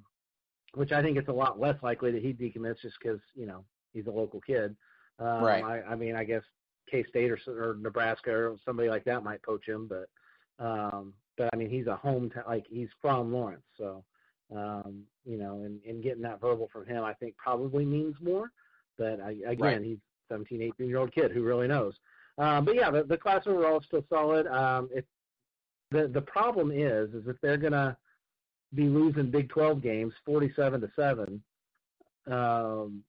which 0.74 0.92
I 0.92 1.02
think 1.02 1.16
it's 1.16 1.28
a 1.28 1.32
lot 1.32 1.58
less 1.58 1.76
likely 1.82 2.12
that 2.12 2.22
he 2.22 2.32
decommits 2.32 2.80
just 2.82 2.96
because 3.02 3.20
you 3.34 3.46
know 3.46 3.64
he's 3.92 4.06
a 4.06 4.10
local 4.10 4.40
kid. 4.40 4.76
Um, 5.18 5.44
right. 5.44 5.64
I, 5.64 5.92
I 5.92 5.94
mean, 5.94 6.16
I 6.16 6.24
guess 6.24 6.42
K 6.94 7.04
State 7.08 7.30
or, 7.30 7.38
or 7.48 7.76
Nebraska 7.80 8.30
or 8.30 8.56
somebody 8.64 8.88
like 8.88 9.04
that 9.04 9.24
might 9.24 9.42
poach 9.42 9.66
him, 9.66 9.88
but 9.88 10.08
um, 10.64 11.12
but 11.36 11.50
I 11.52 11.56
mean 11.56 11.70
he's 11.70 11.86
a 11.86 11.98
hometown 12.04 12.46
like 12.46 12.66
he's 12.68 12.88
from 13.00 13.32
Lawrence, 13.32 13.64
so 13.76 14.04
um, 14.54 15.02
you 15.24 15.36
know, 15.36 15.62
and, 15.64 15.80
and 15.88 16.02
getting 16.02 16.22
that 16.22 16.40
verbal 16.40 16.68
from 16.72 16.86
him 16.86 17.02
I 17.02 17.14
think 17.14 17.36
probably 17.36 17.84
means 17.84 18.14
more. 18.22 18.50
But 18.96 19.20
I, 19.20 19.30
again, 19.46 19.58
right. 19.58 19.82
he's 19.82 19.98
17, 20.28 20.62
18 20.62 20.86
year 20.86 20.98
old 20.98 21.12
kid 21.12 21.32
who 21.32 21.42
really 21.42 21.66
knows. 21.66 21.94
Um, 22.38 22.64
but 22.64 22.76
yeah, 22.76 22.90
the, 22.90 23.02
the 23.02 23.16
class 23.16 23.42
overall 23.46 23.78
is 23.78 23.86
still 23.86 24.04
solid. 24.08 24.46
Um, 24.46 24.88
if 24.92 25.04
the 25.90 26.06
the 26.06 26.20
problem 26.20 26.70
is 26.70 27.12
is 27.12 27.26
if 27.26 27.36
they're 27.42 27.56
gonna 27.56 27.96
be 28.74 28.84
losing 28.84 29.30
Big 29.30 29.48
12 29.48 29.82
games 29.82 30.12
47 30.24 30.80
to 30.80 30.90
seven, 30.94 31.42
um, 32.30 33.02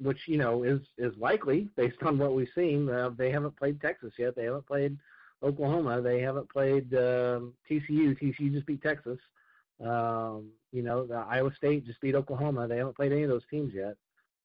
which 0.00 0.18
you 0.26 0.38
know 0.38 0.62
is 0.62 0.80
is 0.96 1.12
likely 1.18 1.68
based 1.76 2.02
on 2.02 2.18
what 2.18 2.34
we've 2.34 2.48
seen. 2.54 2.88
Uh, 2.88 3.10
they 3.16 3.30
haven't 3.30 3.56
played 3.56 3.80
Texas 3.80 4.12
yet. 4.18 4.34
They 4.36 4.44
haven't 4.44 4.66
played 4.66 4.96
Oklahoma. 5.42 6.00
They 6.00 6.20
haven't 6.20 6.50
played 6.50 6.92
um, 6.94 7.54
TCU. 7.70 8.16
TCU 8.20 8.52
just 8.52 8.66
beat 8.66 8.82
Texas. 8.82 9.18
Um, 9.84 10.50
you 10.72 10.82
know, 10.82 11.06
the 11.06 11.14
Iowa 11.14 11.52
State 11.56 11.86
just 11.86 12.00
beat 12.00 12.14
Oklahoma. 12.14 12.66
They 12.66 12.78
haven't 12.78 12.96
played 12.96 13.12
any 13.12 13.22
of 13.22 13.30
those 13.30 13.46
teams 13.50 13.72
yet. 13.74 13.96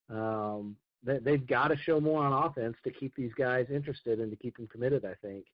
Um, 0.09 0.75
they, 1.03 1.19
they've 1.19 1.45
got 1.45 1.69
to 1.69 1.77
show 1.77 1.99
more 1.99 2.23
on 2.23 2.45
offense 2.45 2.75
to 2.83 2.91
keep 2.91 3.15
these 3.15 3.33
guys 3.37 3.65
interested 3.73 4.19
and 4.19 4.29
to 4.31 4.37
keep 4.37 4.57
them 4.57 4.67
committed. 4.67 5.05
I 5.05 5.15
think 5.25 5.45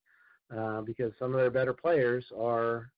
uh, 0.56 0.82
because 0.82 1.14
some 1.20 1.34
of 1.34 1.40
their 1.40 1.52
better 1.52 1.74
players 1.74 2.26
are 2.38 2.92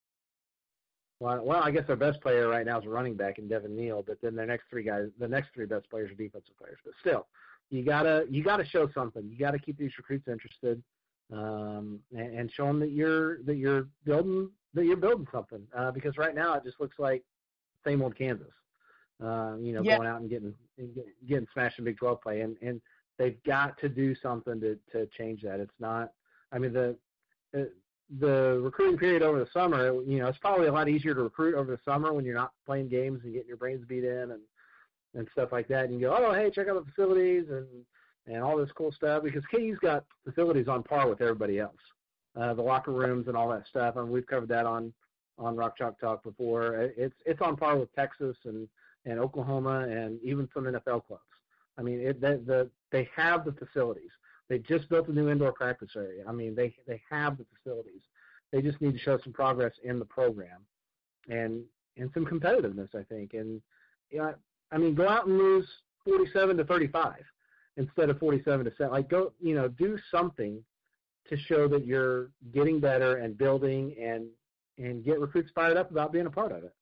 well, 1.21 1.45
well, 1.45 1.61
I 1.63 1.69
guess 1.69 1.85
their 1.85 1.95
best 1.95 2.19
player 2.19 2.47
right 2.47 2.65
now 2.65 2.79
is 2.79 2.85
a 2.87 2.89
running 2.89 3.13
back 3.13 3.37
in 3.37 3.47
Devin 3.47 3.75
Neal, 3.75 4.03
but 4.05 4.19
then 4.23 4.35
their 4.35 4.47
next 4.47 4.63
three 4.71 4.81
guys, 4.81 5.09
the 5.19 5.27
next 5.27 5.53
three 5.53 5.67
best 5.67 5.87
players 5.87 6.09
are 6.09 6.15
defensive 6.15 6.57
players. 6.57 6.79
But 6.83 6.95
still, 6.99 7.27
you 7.69 7.85
gotta 7.85 8.25
you 8.27 8.43
gotta 8.43 8.65
show 8.65 8.89
something. 8.91 9.29
You 9.29 9.37
gotta 9.37 9.59
keep 9.59 9.77
these 9.77 9.91
recruits 9.99 10.27
interested, 10.27 10.81
um, 11.31 11.99
and, 12.11 12.39
and 12.39 12.51
show 12.51 12.65
them 12.65 12.79
that 12.79 12.89
you're 12.89 13.43
that 13.43 13.57
you're 13.57 13.87
building 14.03 14.49
that 14.73 14.85
you're 14.85 14.97
building 14.97 15.27
something. 15.31 15.61
Uh, 15.77 15.91
because 15.91 16.17
right 16.17 16.33
now 16.33 16.55
it 16.55 16.63
just 16.63 16.81
looks 16.81 16.97
like 16.97 17.23
same 17.85 18.01
old 18.01 18.17
Kansas. 18.17 18.47
Uh, 19.23 19.57
you 19.59 19.73
know, 19.73 19.83
yeah. 19.83 19.97
going 19.97 20.09
out 20.09 20.21
and 20.21 20.29
getting 20.29 20.55
getting 21.29 21.47
smashed 21.53 21.77
in 21.77 21.85
Big 21.85 21.97
12 21.97 22.19
play, 22.19 22.41
and 22.41 22.57
and 22.63 22.81
they've 23.19 23.37
got 23.43 23.77
to 23.77 23.89
do 23.89 24.15
something 24.15 24.59
to 24.59 24.75
to 24.91 25.05
change 25.15 25.43
that. 25.43 25.59
It's 25.59 25.79
not. 25.79 26.13
I 26.51 26.57
mean, 26.57 26.73
the 26.73 26.97
the 28.19 28.59
recruiting 28.61 28.97
period 28.97 29.21
over 29.21 29.39
the 29.39 29.49
summer, 29.53 29.93
you 30.03 30.19
know, 30.19 30.27
it's 30.27 30.37
probably 30.37 30.67
a 30.67 30.71
lot 30.71 30.89
easier 30.89 31.13
to 31.13 31.23
recruit 31.23 31.55
over 31.55 31.71
the 31.71 31.79
summer 31.85 32.13
when 32.13 32.25
you're 32.25 32.35
not 32.35 32.51
playing 32.65 32.89
games 32.89 33.21
and 33.23 33.33
getting 33.33 33.47
your 33.47 33.57
brains 33.57 33.85
beat 33.87 34.03
in 34.03 34.31
and 34.31 34.41
and 35.13 35.27
stuff 35.33 35.49
like 35.51 35.67
that. 35.67 35.85
And 35.85 35.93
you 35.93 36.07
go, 36.07 36.15
oh, 36.17 36.33
hey, 36.33 36.49
check 36.49 36.67
out 36.67 36.83
the 36.83 36.91
facilities 36.91 37.45
and 37.49 37.67
and 38.27 38.43
all 38.43 38.57
this 38.57 38.71
cool 38.75 38.91
stuff 38.91 39.23
because 39.23 39.43
KU's 39.51 39.79
got 39.79 40.05
facilities 40.23 40.67
on 40.67 40.83
par 40.83 41.09
with 41.09 41.21
everybody 41.21 41.59
else, 41.59 41.79
uh, 42.39 42.53
the 42.53 42.61
locker 42.61 42.91
rooms 42.91 43.27
and 43.27 43.35
all 43.35 43.49
that 43.49 43.67
stuff. 43.67 43.95
And 43.95 44.09
we've 44.09 44.27
covered 44.27 44.49
that 44.49 44.65
on 44.65 44.93
on 45.37 45.55
Rock 45.55 45.77
Chalk 45.77 45.99
Talk 45.99 46.23
before. 46.23 46.91
It's 46.97 47.15
it's 47.25 47.41
on 47.41 47.55
par 47.55 47.77
with 47.77 47.93
Texas 47.95 48.35
and 48.45 48.67
and 49.05 49.19
Oklahoma 49.19 49.87
and 49.89 50.19
even 50.21 50.47
some 50.53 50.65
NFL 50.65 51.05
clubs. 51.07 51.23
I 51.77 51.81
mean, 51.81 51.99
it, 51.99 52.21
the, 52.21 52.41
the 52.45 52.69
they 52.91 53.09
have 53.15 53.45
the 53.45 53.53
facilities. 53.53 54.11
They 54.51 54.59
just 54.59 54.89
built 54.89 55.07
a 55.07 55.13
new 55.13 55.29
indoor 55.29 55.53
practice 55.53 55.91
area. 55.95 56.25
I 56.27 56.33
mean, 56.33 56.53
they 56.55 56.75
they 56.85 57.01
have 57.09 57.37
the 57.37 57.45
facilities. 57.55 58.01
They 58.51 58.61
just 58.61 58.81
need 58.81 58.91
to 58.91 58.99
show 58.99 59.17
some 59.23 59.31
progress 59.31 59.71
in 59.81 59.97
the 59.97 60.03
program, 60.03 60.65
and 61.29 61.63
and 61.95 62.11
some 62.13 62.25
competitiveness, 62.25 62.93
I 62.93 63.03
think. 63.03 63.33
And 63.33 63.61
know, 64.11 64.33
I 64.73 64.77
mean, 64.77 64.93
go 64.93 65.07
out 65.07 65.25
and 65.25 65.37
lose 65.37 65.65
47 66.03 66.57
to 66.57 66.65
35 66.65 67.23
instead 67.77 68.09
of 68.09 68.19
47 68.19 68.65
to 68.65 68.71
7. 68.77 68.91
Like, 68.91 69.09
go, 69.09 69.31
you 69.39 69.55
know, 69.55 69.69
do 69.69 69.97
something 70.13 70.61
to 71.29 71.37
show 71.37 71.69
that 71.69 71.85
you're 71.85 72.31
getting 72.53 72.81
better 72.81 73.19
and 73.19 73.37
building 73.37 73.95
and 73.97 74.25
and 74.77 75.05
get 75.05 75.21
recruits 75.21 75.51
fired 75.55 75.77
up 75.77 75.91
about 75.91 76.11
being 76.11 76.25
a 76.25 76.29
part 76.29 76.51
of 76.51 76.65
it. 76.65 76.75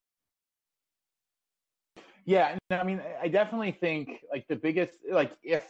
Yeah, 2.25 2.58
I 2.71 2.84
mean, 2.84 2.99
I 3.21 3.27
definitely 3.27 3.77
think 3.79 4.10
like 4.32 4.47
the 4.47 4.55
biggest 4.55 4.93
like 5.12 5.34
if 5.43 5.62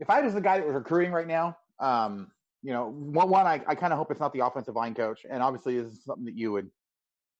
if 0.00 0.10
I 0.10 0.20
was 0.20 0.34
the 0.34 0.40
guy 0.40 0.58
that 0.58 0.66
was 0.66 0.74
recruiting 0.74 1.12
right 1.12 1.26
now, 1.26 1.56
um, 1.80 2.30
you 2.62 2.72
know, 2.72 2.90
one, 2.90 3.30
one 3.30 3.46
I, 3.46 3.60
I 3.66 3.74
kind 3.74 3.92
of 3.92 3.98
hope 3.98 4.10
it's 4.10 4.20
not 4.20 4.32
the 4.32 4.44
offensive 4.44 4.74
line 4.74 4.94
coach, 4.94 5.24
and 5.28 5.42
obviously 5.42 5.80
this 5.80 5.92
is 5.92 6.04
something 6.04 6.24
that 6.24 6.36
you 6.36 6.52
would, 6.52 6.70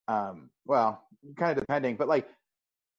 um, 0.09 0.51
well, 0.67 1.03
kind 1.37 1.51
of 1.51 1.59
depending, 1.59 1.97
but 1.97 2.09
like, 2.09 2.29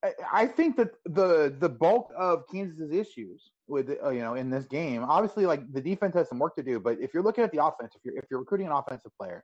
I, 0.04 0.12
I 0.32 0.46
think 0.48 0.78
that 0.78 0.92
the 1.06 1.56
the 1.58 1.70
bulk 1.70 2.12
of 2.16 2.44
Kansas's 2.52 2.92
issues 2.92 3.50
with 3.68 3.90
uh, 4.04 4.10
you 4.10 4.22
know 4.22 4.36
in 4.36 4.50
this 4.50 4.66
game, 4.66 5.04
obviously 5.04 5.46
like 5.46 5.72
the 5.74 5.82
defense 5.82 6.16
has 6.16 6.30
some 6.30 6.38
work 6.38 6.56
to 6.58 6.64
do, 6.64 6.80
but 6.80 7.00
if 7.00 7.14
you're 7.14 7.24
looking 7.24 7.44
at 7.44 7.52
the 7.52 7.64
offense, 7.64 7.94
if 7.96 8.02
you're 8.04 8.18
if 8.18 8.26
you're 8.30 8.40
recruiting 8.40 8.68
an 8.68 8.74
offensive 8.74 9.12
player, 9.20 9.44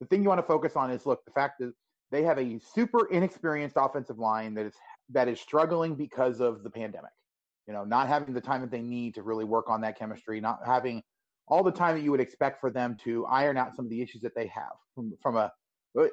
the 0.00 0.06
thing 0.06 0.22
you 0.22 0.28
want 0.28 0.40
to 0.40 0.46
focus 0.46 0.76
on 0.76 0.90
is 0.90 1.06
look 1.06 1.24
the 1.24 1.32
fact 1.32 1.58
that 1.60 1.72
they 2.10 2.22
have 2.22 2.38
a 2.38 2.58
super 2.74 3.10
inexperienced 3.10 3.76
offensive 3.78 4.18
line 4.18 4.54
that 4.54 4.66
is 4.66 4.74
that 5.10 5.28
is 5.28 5.40
struggling 5.40 5.94
because 5.94 6.40
of 6.40 6.62
the 6.62 6.70
pandemic 6.70 7.10
you 7.68 7.74
know, 7.74 7.84
not 7.84 8.08
having 8.08 8.34
the 8.34 8.40
time 8.40 8.62
that 8.62 8.70
they 8.70 8.80
need 8.80 9.14
to 9.14 9.22
really 9.22 9.44
work 9.44 9.68
on 9.68 9.82
that 9.82 9.98
chemistry, 9.98 10.40
not 10.40 10.60
having 10.64 11.02
all 11.46 11.62
the 11.62 11.70
time 11.70 11.94
that 11.94 12.02
you 12.02 12.10
would 12.10 12.20
expect 12.20 12.60
for 12.60 12.70
them 12.70 12.96
to 13.04 13.26
iron 13.26 13.56
out 13.56 13.76
some 13.76 13.84
of 13.84 13.90
the 13.90 14.00
issues 14.00 14.22
that 14.22 14.34
they 14.34 14.46
have 14.46 14.72
from 14.94 15.12
from 15.22 15.36
a 15.36 15.52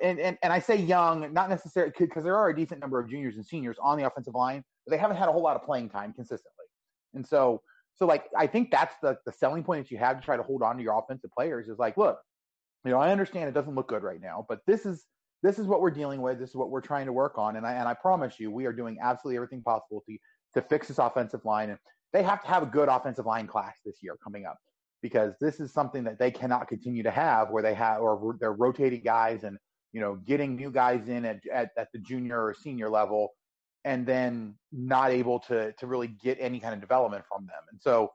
and 0.03 0.19
and, 0.19 0.37
and 0.43 0.51
I 0.51 0.59
say 0.59 0.75
young, 0.75 1.31
not 1.33 1.49
necessarily 1.49 1.93
because 1.97 2.23
there 2.23 2.35
are 2.35 2.49
a 2.49 2.55
decent 2.55 2.81
number 2.81 2.99
of 2.99 3.09
juniors 3.09 3.35
and 3.35 3.45
seniors 3.45 3.77
on 3.81 3.97
the 3.97 4.05
offensive 4.05 4.35
line, 4.35 4.63
but 4.85 4.91
they 4.91 4.97
haven't 4.97 5.17
had 5.17 5.29
a 5.29 5.31
whole 5.31 5.43
lot 5.43 5.55
of 5.55 5.63
playing 5.63 5.89
time 5.89 6.13
consistently. 6.13 6.65
And 7.13 7.25
so, 7.25 7.61
so 7.95 8.05
like 8.05 8.25
I 8.37 8.47
think 8.47 8.69
that's 8.69 8.95
the 9.01 9.17
the 9.25 9.31
selling 9.31 9.63
point 9.63 9.85
that 9.85 9.91
you 9.91 9.97
have 9.97 10.19
to 10.19 10.25
try 10.25 10.35
to 10.35 10.43
hold 10.43 10.61
on 10.61 10.75
to 10.77 10.83
your 10.83 10.97
offensive 10.99 11.31
players 11.37 11.69
is 11.69 11.79
like, 11.79 11.95
look, 11.95 12.19
you 12.83 12.91
know, 12.91 12.99
I 12.99 13.11
understand 13.11 13.47
it 13.47 13.53
doesn't 13.53 13.75
look 13.75 13.87
good 13.87 14.03
right 14.03 14.21
now, 14.21 14.45
but 14.49 14.59
this 14.67 14.85
is 14.85 15.05
this 15.41 15.59
is 15.59 15.67
what 15.67 15.79
we're 15.79 15.91
dealing 15.91 16.21
with. 16.21 16.39
This 16.39 16.49
is 16.49 16.55
what 16.55 16.69
we're 16.69 16.81
trying 16.81 17.05
to 17.05 17.13
work 17.13 17.37
on, 17.37 17.55
and 17.55 17.65
I 17.65 17.73
and 17.73 17.87
I 17.87 17.93
promise 17.93 18.39
you, 18.39 18.51
we 18.51 18.65
are 18.65 18.73
doing 18.73 18.97
absolutely 19.01 19.37
everything 19.37 19.61
possible 19.61 20.03
to 20.09 20.17
to 20.55 20.61
fix 20.61 20.87
this 20.87 20.97
offensive 20.97 21.45
line. 21.45 21.69
And 21.69 21.79
they 22.13 22.23
have 22.23 22.41
to 22.41 22.47
have 22.47 22.63
a 22.63 22.67
good 22.67 22.89
offensive 22.89 23.25
line 23.25 23.45
class 23.47 23.75
this 23.85 23.97
year 24.01 24.15
coming 24.23 24.45
up 24.45 24.57
because 25.01 25.33
this 25.39 25.59
is 25.59 25.71
something 25.71 26.03
that 26.05 26.17
they 26.17 26.31
cannot 26.31 26.67
continue 26.67 27.03
to 27.03 27.11
have 27.11 27.51
where 27.51 27.61
they 27.61 27.73
have 27.73 28.01
or 28.01 28.35
they're 28.39 28.53
rotating 28.53 29.01
guys 29.01 29.43
and 29.43 29.57
you 29.93 30.01
know 30.01 30.15
getting 30.25 30.55
new 30.55 30.71
guys 30.71 31.07
in 31.09 31.25
at, 31.25 31.39
at, 31.53 31.69
at 31.77 31.89
the 31.93 31.99
junior 31.99 32.43
or 32.43 32.53
senior 32.53 32.89
level 32.89 33.33
and 33.83 34.05
then 34.05 34.55
not 34.71 35.11
able 35.11 35.39
to 35.39 35.73
to 35.73 35.87
really 35.87 36.07
get 36.07 36.37
any 36.39 36.59
kind 36.59 36.73
of 36.73 36.81
development 36.81 37.23
from 37.29 37.45
them 37.45 37.61
and 37.69 37.79
so 37.81 38.09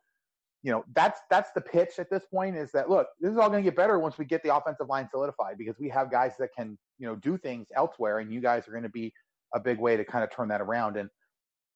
you 0.62 0.72
know 0.72 0.84
that's 0.94 1.20
that's 1.30 1.52
the 1.52 1.60
pitch 1.60 1.98
at 1.98 2.10
this 2.10 2.24
point 2.26 2.56
is 2.56 2.72
that 2.72 2.90
look 2.90 3.06
this 3.20 3.30
is 3.30 3.38
all 3.38 3.48
going 3.48 3.62
to 3.62 3.70
get 3.70 3.76
better 3.76 3.98
once 3.98 4.18
we 4.18 4.24
get 4.24 4.42
the 4.42 4.54
offensive 4.54 4.88
line 4.88 5.08
solidified 5.10 5.56
because 5.56 5.76
we 5.78 5.88
have 5.88 6.10
guys 6.10 6.32
that 6.38 6.48
can 6.56 6.76
you 6.98 7.06
know 7.06 7.14
do 7.16 7.38
things 7.38 7.66
elsewhere 7.76 8.18
and 8.18 8.32
you 8.32 8.40
guys 8.40 8.66
are 8.66 8.72
going 8.72 8.82
to 8.82 8.88
be 8.88 9.12
a 9.54 9.60
big 9.60 9.78
way 9.78 9.96
to 9.96 10.04
kind 10.04 10.24
of 10.24 10.30
turn 10.30 10.48
that 10.48 10.60
around 10.60 10.96
and 10.96 11.08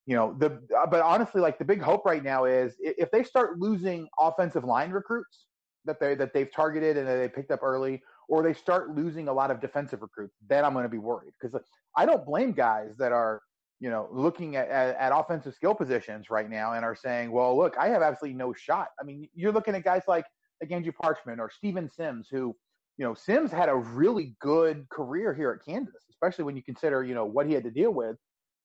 you 0.07 0.14
know 0.14 0.35
the 0.38 0.61
uh, 0.79 0.87
but 0.87 1.01
honestly 1.01 1.40
like 1.40 1.59
the 1.59 1.64
big 1.64 1.81
hope 1.81 2.05
right 2.05 2.23
now 2.23 2.45
is 2.45 2.75
if 2.79 3.11
they 3.11 3.23
start 3.23 3.59
losing 3.59 4.07
offensive 4.19 4.64
line 4.64 4.90
recruits 4.90 5.47
that 5.85 5.99
they 6.01 6.14
that 6.14 6.33
they've 6.33 6.53
targeted 6.53 6.97
and 6.97 7.07
that 7.07 7.17
they 7.17 7.29
picked 7.29 7.51
up 7.51 7.62
early 7.62 8.03
or 8.29 8.43
they 8.43 8.55
start 8.55 8.95
losing 8.95 9.29
a 9.29 9.33
lot 9.33 9.51
of 9.51 9.61
defensive 9.61 10.03
recruits 10.03 10.37
then 10.49 10.64
i'm 10.64 10.73
going 10.73 10.85
to 10.85 10.88
be 10.88 10.99
worried 10.99 11.33
because 11.40 11.59
i 11.97 12.05
don't 12.05 12.25
blame 12.27 12.53
guys 12.53 12.90
that 12.99 13.12
are 13.12 13.40
you 13.81 13.90
know 13.90 14.09
looking 14.12 14.57
at, 14.57 14.69
at, 14.69 14.97
at 14.97 15.12
offensive 15.14 15.55
skill 15.55 15.75
positions 15.75 16.31
right 16.31 16.51
now 16.51 16.73
and 16.73 16.85
are 16.85 16.97
saying 16.97 17.31
well 17.31 17.57
look 17.57 17.77
i 17.79 17.88
have 17.88 18.03
absolutely 18.03 18.37
no 18.37 18.53
shot. 18.53 18.88
I 19.01 19.05
mean 19.05 19.29
you're 19.35 19.53
looking 19.53 19.75
at 19.75 19.85
guys 19.85 20.03
like 20.07 20.27
like 20.61 20.71
Andrew 20.71 20.93
Parchment 20.93 21.40
or 21.40 21.51
Steven 21.51 21.90
Sims 21.90 22.29
who 22.31 22.55
you 22.97 23.05
know 23.05 23.14
Sims 23.14 23.51
had 23.51 23.69
a 23.69 23.75
really 23.75 24.37
good 24.40 24.88
career 24.88 25.35
here 25.35 25.51
at 25.51 25.64
Kansas 25.64 26.05
especially 26.11 26.45
when 26.45 26.57
you 26.57 26.62
consider 26.62 27.05
you 27.05 27.14
know 27.14 27.25
what 27.25 27.47
he 27.47 27.53
had 27.53 27.64
to 27.64 27.71
deal 27.71 27.93
with 27.93 28.17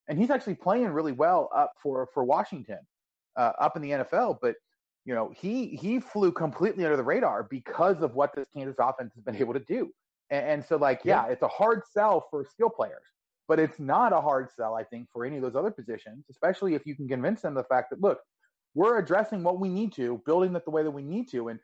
and 0.09 0.17
he's 0.17 0.31
actually 0.31 0.55
playing 0.55 0.87
really 0.87 1.11
well 1.13 1.49
up 1.55 1.73
for 1.81 2.09
for 2.13 2.25
Washington, 2.25 2.79
uh, 3.37 3.53
up 3.59 3.77
in 3.77 3.81
the 3.81 3.91
NFL. 3.91 4.39
But 4.41 4.55
you 5.05 5.13
know, 5.13 5.31
he 5.39 5.67
he 5.67 5.99
flew 5.99 6.31
completely 6.31 6.83
under 6.83 6.97
the 6.97 7.03
radar 7.03 7.43
because 7.43 8.01
of 8.01 8.15
what 8.15 8.35
this 8.35 8.47
Kansas 8.53 8.75
offense 8.79 9.13
has 9.13 9.23
been 9.23 9.35
able 9.39 9.53
to 9.53 9.61
do. 9.61 9.91
And, 10.31 10.45
and 10.45 10.65
so, 10.65 10.75
like, 10.75 11.01
yeah, 11.05 11.25
yeah, 11.25 11.31
it's 11.31 11.43
a 11.43 11.47
hard 11.47 11.83
sell 11.93 12.27
for 12.29 12.43
skill 12.43 12.69
players, 12.69 13.05
but 13.47 13.59
it's 13.59 13.79
not 13.79 14.11
a 14.11 14.19
hard 14.19 14.49
sell, 14.51 14.75
I 14.75 14.83
think, 14.83 15.07
for 15.13 15.25
any 15.25 15.37
of 15.37 15.41
those 15.43 15.55
other 15.55 15.71
positions, 15.71 16.25
especially 16.29 16.75
if 16.75 16.85
you 16.85 16.95
can 16.95 17.07
convince 17.07 17.41
them 17.41 17.53
the 17.53 17.63
fact 17.63 17.91
that 17.91 18.01
look, 18.01 18.19
we're 18.73 18.97
addressing 18.99 19.43
what 19.43 19.59
we 19.59 19.69
need 19.69 19.93
to, 19.93 20.21
building 20.25 20.55
it 20.55 20.65
the 20.65 20.71
way 20.71 20.83
that 20.83 20.91
we 20.91 21.03
need 21.03 21.29
to, 21.29 21.49
and 21.49 21.59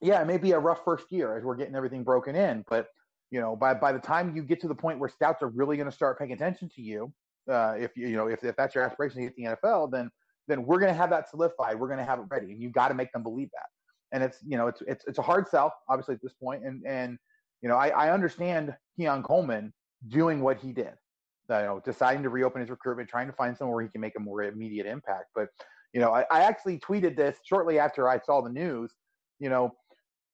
yeah, 0.00 0.20
it 0.22 0.26
may 0.26 0.38
be 0.38 0.52
a 0.52 0.58
rough 0.58 0.84
first 0.84 1.10
year 1.10 1.36
as 1.36 1.44
we're 1.44 1.56
getting 1.56 1.74
everything 1.74 2.04
broken 2.04 2.34
in, 2.34 2.64
but 2.68 2.88
you 3.30 3.40
know, 3.40 3.54
by 3.54 3.74
by 3.74 3.92
the 3.92 3.98
time 3.98 4.34
you 4.34 4.42
get 4.42 4.60
to 4.62 4.68
the 4.68 4.74
point 4.74 4.98
where 4.98 5.10
scouts 5.10 5.42
are 5.42 5.48
really 5.48 5.76
going 5.76 5.88
to 5.88 5.94
start 5.94 6.18
paying 6.18 6.32
attention 6.32 6.70
to 6.76 6.82
you, 6.82 7.12
uh, 7.48 7.74
if 7.78 7.96
you 7.96 8.08
you 8.08 8.16
know 8.16 8.28
if, 8.28 8.44
if 8.44 8.56
that's 8.56 8.74
your 8.74 8.84
aspiration 8.84 9.20
to 9.20 9.26
get 9.28 9.36
the 9.36 9.56
NFL, 9.68 9.90
then 9.90 10.10
then 10.46 10.64
we're 10.64 10.78
going 10.78 10.92
to 10.92 10.96
have 10.96 11.10
that 11.10 11.28
solidified. 11.28 11.78
We're 11.78 11.88
going 11.88 11.98
to 11.98 12.04
have 12.04 12.18
it 12.18 12.24
ready, 12.30 12.52
and 12.52 12.60
you 12.60 12.70
got 12.70 12.88
to 12.88 12.94
make 12.94 13.12
them 13.12 13.22
believe 13.22 13.50
that. 13.52 13.66
And 14.12 14.22
it's 14.22 14.38
you 14.46 14.56
know 14.56 14.66
it's 14.68 14.82
it's 14.86 15.04
it's 15.06 15.18
a 15.18 15.22
hard 15.22 15.48
sell, 15.48 15.74
obviously 15.88 16.14
at 16.14 16.22
this 16.22 16.32
point, 16.32 16.64
and 16.64 16.82
and 16.86 17.18
you 17.62 17.68
know 17.68 17.76
I, 17.76 17.88
I 17.88 18.10
understand 18.12 18.74
Keon 18.96 19.22
Coleman 19.22 19.72
doing 20.08 20.40
what 20.40 20.58
he 20.58 20.72
did, 20.72 20.94
you 21.50 21.56
know, 21.56 21.80
deciding 21.84 22.22
to 22.22 22.30
reopen 22.30 22.60
his 22.60 22.70
recruitment, 22.70 23.08
trying 23.08 23.26
to 23.26 23.32
find 23.32 23.56
somewhere 23.56 23.76
where 23.76 23.84
he 23.84 23.90
can 23.90 24.00
make 24.00 24.16
a 24.16 24.20
more 24.20 24.42
immediate 24.42 24.86
impact. 24.86 25.26
But 25.34 25.48
you 25.92 26.00
know 26.00 26.12
I, 26.12 26.24
I 26.30 26.40
actually 26.40 26.78
tweeted 26.78 27.16
this 27.16 27.38
shortly 27.44 27.78
after 27.78 28.08
I 28.08 28.18
saw 28.20 28.40
the 28.40 28.50
news. 28.50 28.92
You 29.40 29.50
know, 29.50 29.72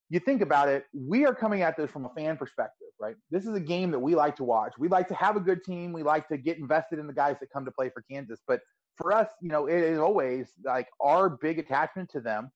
you 0.09 0.19
think 0.19 0.41
about 0.41 0.69
it, 0.69 0.85
we 0.93 1.25
are 1.25 1.35
coming 1.35 1.61
at 1.61 1.77
this 1.77 1.91
from 1.91 2.05
a 2.05 2.09
fan 2.15 2.37
perspective, 2.37 2.84
right? 2.99 3.15
This 3.31 3.45
is 3.45 3.55
a 3.55 3.59
game 3.59 3.91
that 3.91 3.99
we 3.99 4.15
like 4.15 4.35
to 4.37 4.43
watch. 4.43 4.73
We 4.77 4.87
like 4.87 5.07
to 5.09 5.15
have 5.15 5.35
a 5.35 5.39
good 5.39 5.63
team. 5.63 5.93
We 5.93 6.03
like 6.03 6.27
to 6.29 6.37
get 6.37 6.57
invested 6.57 6.99
in 6.99 7.07
the 7.07 7.13
guys 7.13 7.37
that 7.39 7.47
come 7.51 7.65
to 7.65 7.71
play 7.71 7.89
for 7.89 8.03
Kansas. 8.09 8.41
But 8.47 8.61
for 8.95 9.13
us, 9.13 9.27
you 9.41 9.49
know, 9.49 9.67
it 9.67 9.79
is 9.79 9.99
always 9.99 10.49
like 10.63 10.87
our 11.01 11.29
big 11.29 11.59
attachment 11.59 12.09
to 12.11 12.21
them, 12.21 12.51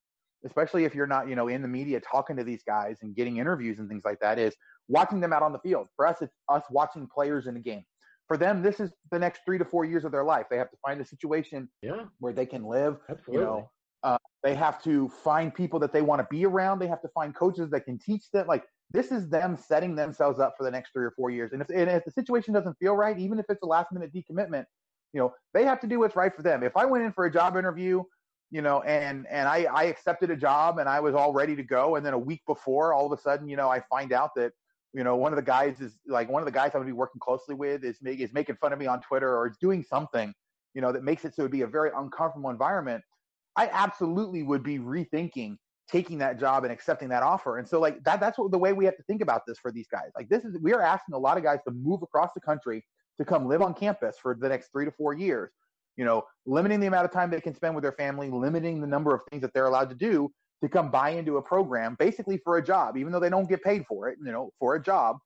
especially 0.45 0.85
if 0.85 0.95
you're 0.95 1.07
not, 1.07 1.27
you 1.27 1.35
know, 1.35 1.47
in 1.47 1.61
the 1.61 1.67
media 1.67 1.99
talking 1.99 2.35
to 2.37 2.43
these 2.43 2.63
guys 2.63 2.97
and 3.01 3.15
getting 3.15 3.37
interviews 3.37 3.79
and 3.79 3.89
things 3.89 4.03
like 4.05 4.19
that, 4.21 4.39
is 4.39 4.55
watching 4.87 5.19
them 5.19 5.33
out 5.33 5.43
on 5.43 5.51
the 5.51 5.59
field. 5.59 5.87
For 5.95 6.07
us, 6.07 6.21
it's 6.21 6.35
us 6.47 6.63
watching 6.69 7.07
players 7.07 7.47
in 7.47 7.53
the 7.53 7.59
game. 7.59 7.83
For 8.27 8.37
them, 8.37 8.61
this 8.61 8.79
is 8.79 8.91
the 9.11 9.17
next 9.17 9.41
three 9.43 9.57
to 9.57 9.65
four 9.65 9.85
years 9.85 10.05
of 10.05 10.11
their 10.11 10.23
life. 10.23 10.45
They 10.49 10.57
have 10.57 10.69
to 10.69 10.77
find 10.85 11.01
a 11.01 11.05
situation 11.05 11.67
yeah. 11.81 12.03
where 12.19 12.31
they 12.31 12.45
can 12.45 12.63
live, 12.63 12.97
Absolutely. 13.09 13.33
you 13.33 13.41
know, 13.41 13.69
uh, 14.03 14.17
they 14.43 14.55
have 14.55 14.81
to 14.83 15.09
find 15.09 15.53
people 15.53 15.79
that 15.79 15.91
they 15.91 16.01
want 16.01 16.19
to 16.21 16.27
be 16.29 16.45
around. 16.45 16.79
They 16.79 16.87
have 16.87 17.01
to 17.01 17.09
find 17.09 17.35
coaches 17.35 17.69
that 17.71 17.81
can 17.81 17.97
teach 17.97 18.29
them. 18.31 18.47
Like 18.47 18.63
this 18.91 19.11
is 19.11 19.29
them 19.29 19.57
setting 19.57 19.95
themselves 19.95 20.39
up 20.39 20.55
for 20.57 20.63
the 20.63 20.71
next 20.71 20.91
three 20.91 21.05
or 21.05 21.11
four 21.11 21.29
years. 21.29 21.53
And 21.53 21.61
if, 21.61 21.69
and 21.69 21.89
if 21.89 22.05
the 22.05 22.11
situation 22.11 22.53
doesn't 22.53 22.75
feel 22.79 22.95
right, 22.95 23.17
even 23.17 23.39
if 23.39 23.45
it's 23.49 23.61
a 23.61 23.65
last 23.65 23.91
minute 23.91 24.11
decommitment, 24.13 24.65
you 25.13 25.19
know, 25.19 25.33
they 25.53 25.63
have 25.63 25.79
to 25.81 25.87
do 25.87 25.99
what's 25.99 26.15
right 26.15 26.35
for 26.35 26.43
them. 26.43 26.63
If 26.63 26.75
I 26.75 26.85
went 26.85 27.03
in 27.03 27.11
for 27.11 27.25
a 27.25 27.31
job 27.31 27.55
interview, 27.55 28.03
you 28.51 28.61
know, 28.61 28.81
and 28.81 29.27
and 29.27 29.47
I, 29.47 29.67
I 29.71 29.83
accepted 29.83 30.31
a 30.31 30.35
job 30.35 30.79
and 30.79 30.89
I 30.89 30.99
was 30.99 31.13
all 31.13 31.33
ready 31.33 31.55
to 31.55 31.63
go, 31.63 31.95
and 31.95 32.05
then 32.05 32.13
a 32.13 32.19
week 32.19 32.41
before, 32.47 32.93
all 32.93 33.11
of 33.11 33.17
a 33.17 33.21
sudden, 33.21 33.47
you 33.47 33.57
know, 33.57 33.69
I 33.69 33.81
find 33.89 34.11
out 34.11 34.31
that 34.35 34.53
you 34.93 35.03
know 35.03 35.15
one 35.15 35.31
of 35.31 35.37
the 35.37 35.43
guys 35.43 35.79
is 35.81 35.99
like 36.07 36.29
one 36.29 36.41
of 36.41 36.47
the 36.47 36.51
guys 36.51 36.71
I'm 36.73 36.81
going 36.81 36.87
to 36.87 36.93
be 36.93 36.97
working 36.97 37.19
closely 37.19 37.53
with 37.53 37.83
is 37.83 37.97
make, 38.01 38.19
is 38.19 38.33
making 38.33 38.55
fun 38.55 38.73
of 38.73 38.79
me 38.79 38.87
on 38.87 39.01
Twitter 39.01 39.35
or 39.35 39.47
is 39.47 39.57
doing 39.57 39.83
something, 39.83 40.33
you 40.73 40.81
know, 40.81 40.91
that 40.91 41.03
makes 41.03 41.25
it 41.25 41.35
so 41.35 41.43
it'd 41.43 41.51
be 41.51 41.61
a 41.61 41.67
very 41.67 41.91
uncomfortable 41.95 42.49
environment 42.49 43.03
I 43.59 43.69
absolutely 43.73 44.43
would 44.43 44.63
be 44.63 44.79
rethinking 44.79 45.57
taking 45.89 46.17
that 46.19 46.39
job 46.39 46.63
and 46.63 46.71
accepting 46.71 47.09
that 47.09 47.23
offer. 47.23 47.57
And 47.57 47.67
so 47.67 47.79
like 47.79 48.03
that 48.03 48.19
that's 48.19 48.37
what 48.37 48.51
the 48.51 48.57
way 48.57 48.73
we 48.73 48.85
have 48.85 48.95
to 48.97 49.03
think 49.03 49.21
about 49.21 49.41
this 49.47 49.57
for 49.57 49.71
these 49.71 49.87
guys. 49.87 50.09
Like 50.15 50.29
this 50.29 50.45
is 50.45 50.57
we 50.61 50.73
are 50.73 50.81
asking 50.81 51.15
a 51.15 51.17
lot 51.17 51.37
of 51.37 51.43
guys 51.43 51.59
to 51.67 51.73
move 51.73 52.01
across 52.01 52.31
the 52.33 52.41
country 52.41 52.85
to 53.17 53.25
come 53.25 53.47
live 53.47 53.61
on 53.61 53.73
campus 53.73 54.17
for 54.21 54.35
the 54.35 54.47
next 54.47 54.71
3 54.71 54.85
to 54.85 54.91
4 54.91 55.13
years. 55.15 55.51
You 55.97 56.05
know, 56.05 56.23
limiting 56.45 56.79
the 56.79 56.87
amount 56.87 57.05
of 57.05 57.11
time 57.11 57.29
they 57.29 57.41
can 57.41 57.53
spend 57.53 57.75
with 57.75 57.81
their 57.81 57.91
family, 57.93 58.29
limiting 58.29 58.79
the 58.79 58.87
number 58.87 59.13
of 59.13 59.21
things 59.29 59.41
that 59.41 59.53
they're 59.53 59.65
allowed 59.65 59.89
to 59.89 59.95
do 59.95 60.31
to 60.63 60.69
come 60.69 60.91
buy 60.91 61.11
into 61.11 61.37
a 61.37 61.41
program 61.41 61.95
basically 61.99 62.37
for 62.43 62.57
a 62.57 62.63
job 62.63 62.97
even 62.97 63.11
though 63.11 63.19
they 63.19 63.29
don't 63.29 63.49
get 63.49 63.63
paid 63.63 63.85
for 63.87 64.09
it, 64.09 64.17
you 64.23 64.31
know, 64.31 64.51
for 64.59 64.75
a 64.75 64.81
job. 64.81 65.17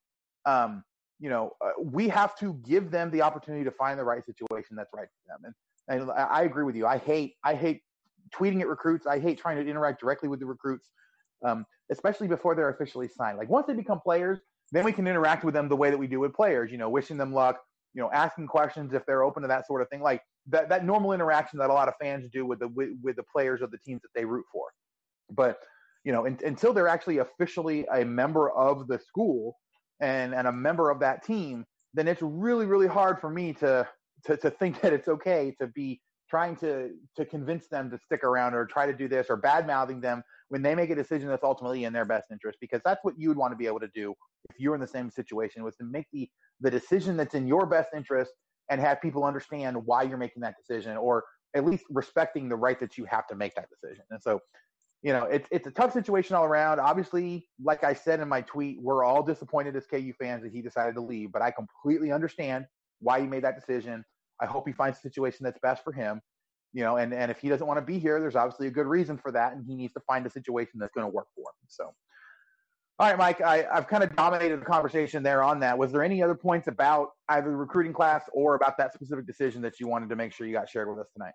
Um, 0.45 0.84
you 1.19 1.30
know, 1.30 1.52
uh, 1.63 1.71
we 1.80 2.08
have 2.10 2.38
to 2.39 2.54
give 2.65 2.91
them 2.91 3.10
the 3.12 3.21
opportunity 3.21 3.63
to 3.63 3.71
find 3.71 3.97
the 3.97 4.04
right 4.04 4.26
situation 4.26 4.76
that's 4.76 4.91
right 4.93 5.08
for 5.08 5.38
them. 5.38 5.54
And, 5.88 6.02
and 6.02 6.12
I 6.12 6.43
agree 6.43 6.63
with 6.63 6.76
you. 6.76 6.86
I 6.86 6.97
hate 6.97 7.36
I 7.43 7.56
hate 7.56 7.82
tweeting 8.34 8.62
at 8.62 8.67
recruits. 8.67 9.08
I 9.08 9.19
hate 9.19 9.38
trying 9.38 9.63
to 9.63 9.69
interact 9.69 10.00
directly 10.00 10.30
with 10.30 10.39
the 10.39 10.46
recruits, 10.46 10.89
um, 11.46 11.65
especially 11.91 12.28
before 12.28 12.56
they're 12.56 12.69
officially 12.69 13.08
signed. 13.08 13.38
Like 13.38 13.50
once 13.50 13.67
they 13.67 13.74
become 13.74 14.00
players, 14.00 14.39
then 14.72 14.84
we 14.84 14.91
can 14.91 15.08
interact 15.08 15.43
with 15.43 15.54
them 15.54 15.69
the 15.69 15.76
way 15.76 15.89
that 15.89 15.98
we 15.98 16.08
do 16.08 16.19
with 16.19 16.34
players. 16.34 16.72
You 16.72 16.78
know, 16.78 16.89
wishing 16.89 17.17
them 17.17 17.34
luck. 17.34 17.60
You 17.93 18.02
know, 18.02 18.10
asking 18.12 18.48
questions 18.48 18.93
if 18.93 19.06
they're 19.06 19.24
open 19.24 19.43
to 19.43 19.48
that 19.48 19.67
sort 19.67 19.82
of 19.82 19.89
thing. 19.89 20.02
Like 20.02 20.22
that 20.48 20.69
that 20.69 20.86
normal 20.86 21.13
interaction 21.13 21.60
that 21.60 21.69
a 21.69 21.74
lot 21.74 21.88
of 21.88 21.93
fans 22.02 22.30
do 22.32 22.46
with 22.46 22.60
the 22.60 22.67
with, 22.69 22.89
with 23.04 23.15
the 23.15 23.24
players 23.24 23.62
of 23.62 23.72
the 23.72 23.78
teams 23.78 24.02
that 24.02 24.10
they 24.15 24.26
root 24.26 24.46
for. 24.52 24.65
But 25.32 25.60
you 26.04 26.12
know, 26.12 26.26
in, 26.26 26.38
until 26.46 26.74
they're 26.74 26.88
actually 26.88 27.19
officially 27.19 27.86
a 27.93 28.04
member 28.04 28.52
of 28.52 28.88
the 28.88 29.00
school 29.00 29.56
and 30.00 30.34
and 30.34 30.48
a 30.48 30.52
member 30.52 30.89
of 30.89 31.00
that 31.00 31.24
team, 31.24 31.65
then 31.93 32.08
it's 32.08 32.22
really 32.22 32.65
really 32.65 32.88
hard 32.88 33.19
for 33.19 33.30
me 33.30 33.54
to 33.54 33.88
to, 34.26 34.38
to 34.38 34.50
think 34.50 34.80
that 34.82 34.93
it's 34.93 35.08
okay 35.08 35.56
to 35.60 35.67
be 35.67 36.02
trying 36.34 36.56
to 36.56 36.89
to 37.15 37.26
convince 37.26 37.67
them 37.67 37.91
to 37.91 37.98
stick 38.00 38.24
around 38.24 38.56
or 38.56 38.65
try 38.65 38.88
to 38.88 38.93
do 38.93 39.08
this 39.08 39.28
or 39.30 39.38
bad 39.38 39.67
mouthing 39.67 40.02
them 40.02 40.24
when 40.50 40.63
they 40.63 40.74
make 40.74 40.89
a 40.89 40.96
decision 40.96 41.30
that's 41.30 41.43
ultimately 41.43 41.84
in 41.84 41.93
their 41.93 42.06
best 42.06 42.32
interest 42.32 42.58
because 42.60 42.82
that's 42.84 43.04
what 43.04 43.13
you 43.19 43.28
would 43.28 43.38
want 43.38 43.52
to 43.52 43.56
be 43.56 43.67
able 43.67 43.80
to 43.80 43.89
do 43.93 44.15
if 44.50 44.60
you're 44.60 44.74
in 44.74 44.82
the 44.82 44.88
same 44.88 45.12
situation 45.12 45.63
was 45.63 45.76
to 45.76 45.84
make 45.84 46.08
the 46.12 46.28
the 46.62 46.72
decision 46.72 47.15
that's 47.15 47.36
in 47.36 47.46
your 47.46 47.67
best 47.67 47.89
interest 47.96 48.32
and 48.72 48.82
have 48.82 49.00
people 49.00 49.24
understand 49.24 49.78
why 49.86 50.02
you're 50.02 50.17
making 50.17 50.41
that 50.41 50.56
decision 50.58 50.98
or 50.98 51.24
at 51.56 51.67
least 51.67 51.84
respecting 51.91 52.50
the 52.50 52.56
right 52.56 52.80
that 52.80 52.98
you 52.98 53.06
have 53.06 53.28
to 53.28 53.36
make 53.36 53.54
that 53.54 53.67
decision. 53.69 54.04
And 54.10 54.19
so 54.19 54.39
you 55.04 55.13
know 55.13 55.26
it's 55.26 55.48
it's 55.52 55.67
a 55.67 55.72
tough 55.72 55.93
situation 55.93 56.36
all 56.36 56.46
around. 56.46 56.80
Obviously 56.80 57.48
like 57.63 57.84
i 57.84 57.93
said 57.93 58.19
in 58.19 58.28
my 58.28 58.41
tweet 58.41 58.82
we're 58.82 59.04
all 59.04 59.22
disappointed 59.22 59.76
as 59.76 59.86
ku 59.86 60.12
fans 60.19 60.41
that 60.41 60.52
he 60.52 60.63
decided 60.63 60.96
to 60.96 61.02
leave 61.02 61.32
but 61.32 61.43
i 61.43 61.52
completely 61.52 62.12
understand 62.12 62.65
why 63.02 63.19
he 63.22 63.28
made 63.28 63.43
that 63.43 63.60
decision 63.60 64.04
I 64.43 64.45
hope 64.45 64.67
he 64.67 64.73
finds 64.73 64.97
a 64.97 65.01
situation 65.01 65.45
that's 65.45 65.60
best 65.60 65.84
for 65.84 65.93
him. 65.93 66.21
You 66.73 66.84
know, 66.84 66.97
and, 66.97 67.13
and 67.13 67.29
if 67.29 67.39
he 67.39 67.49
doesn't 67.49 67.67
want 67.67 67.77
to 67.77 67.86
be 67.86 67.99
here, 67.99 68.19
there's 68.19 68.36
obviously 68.36 68.67
a 68.67 68.71
good 68.71 68.88
reason 68.88 69.15
for 69.17 69.32
that, 69.32 69.53
and 69.53 69.63
he 69.65 69.75
needs 69.75 69.93
to 69.93 70.01
find 70.08 70.25
a 70.25 70.29
situation 70.29 70.79
that's 70.79 70.93
going 70.93 71.06
to 71.06 71.13
work 71.13 71.27
for 71.36 71.41
him. 71.41 71.67
So, 71.67 71.93
all 72.99 73.08
right, 73.10 73.17
Mike, 73.17 73.41
I, 73.41 73.65
I've 73.71 73.88
kind 73.88 74.03
of 74.03 74.15
dominated 74.15 74.60
the 74.60 74.65
conversation 74.65 75.21
there 75.21 75.43
on 75.43 75.60
that. 75.60 75.77
Was 75.77 75.91
there 75.91 76.03
any 76.03 76.23
other 76.23 76.36
points 76.36 76.67
about 76.67 77.10
either 77.29 77.51
the 77.51 77.56
recruiting 77.56 77.93
class 77.93 78.23
or 78.34 78.56
about 78.56 78.77
that 78.79 78.91
specific 78.93 79.27
decision 79.27 79.62
that 79.62 79.79
you 79.79 79.88
wanted 79.88 80.10
to 80.10 80.15
make 80.15 80.34
sure 80.34 80.47
you 80.47 80.53
got 80.53 80.67
shared 80.67 80.89
with 80.89 80.99
us 80.99 81.08
tonight? 81.13 81.34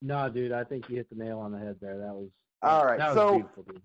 No, 0.00 0.28
dude, 0.28 0.52
I 0.52 0.64
think 0.64 0.88
you 0.88 0.96
hit 0.96 1.08
the 1.10 1.16
nail 1.16 1.38
on 1.40 1.52
the 1.52 1.58
head 1.58 1.76
there. 1.80 1.98
That 1.98 2.14
was 2.14 2.30
all 2.62 2.84
right. 2.84 2.98
That 2.98 3.08
was 3.08 3.16
so, 3.16 3.34
beautiful, 3.34 3.62
dude. 3.64 3.82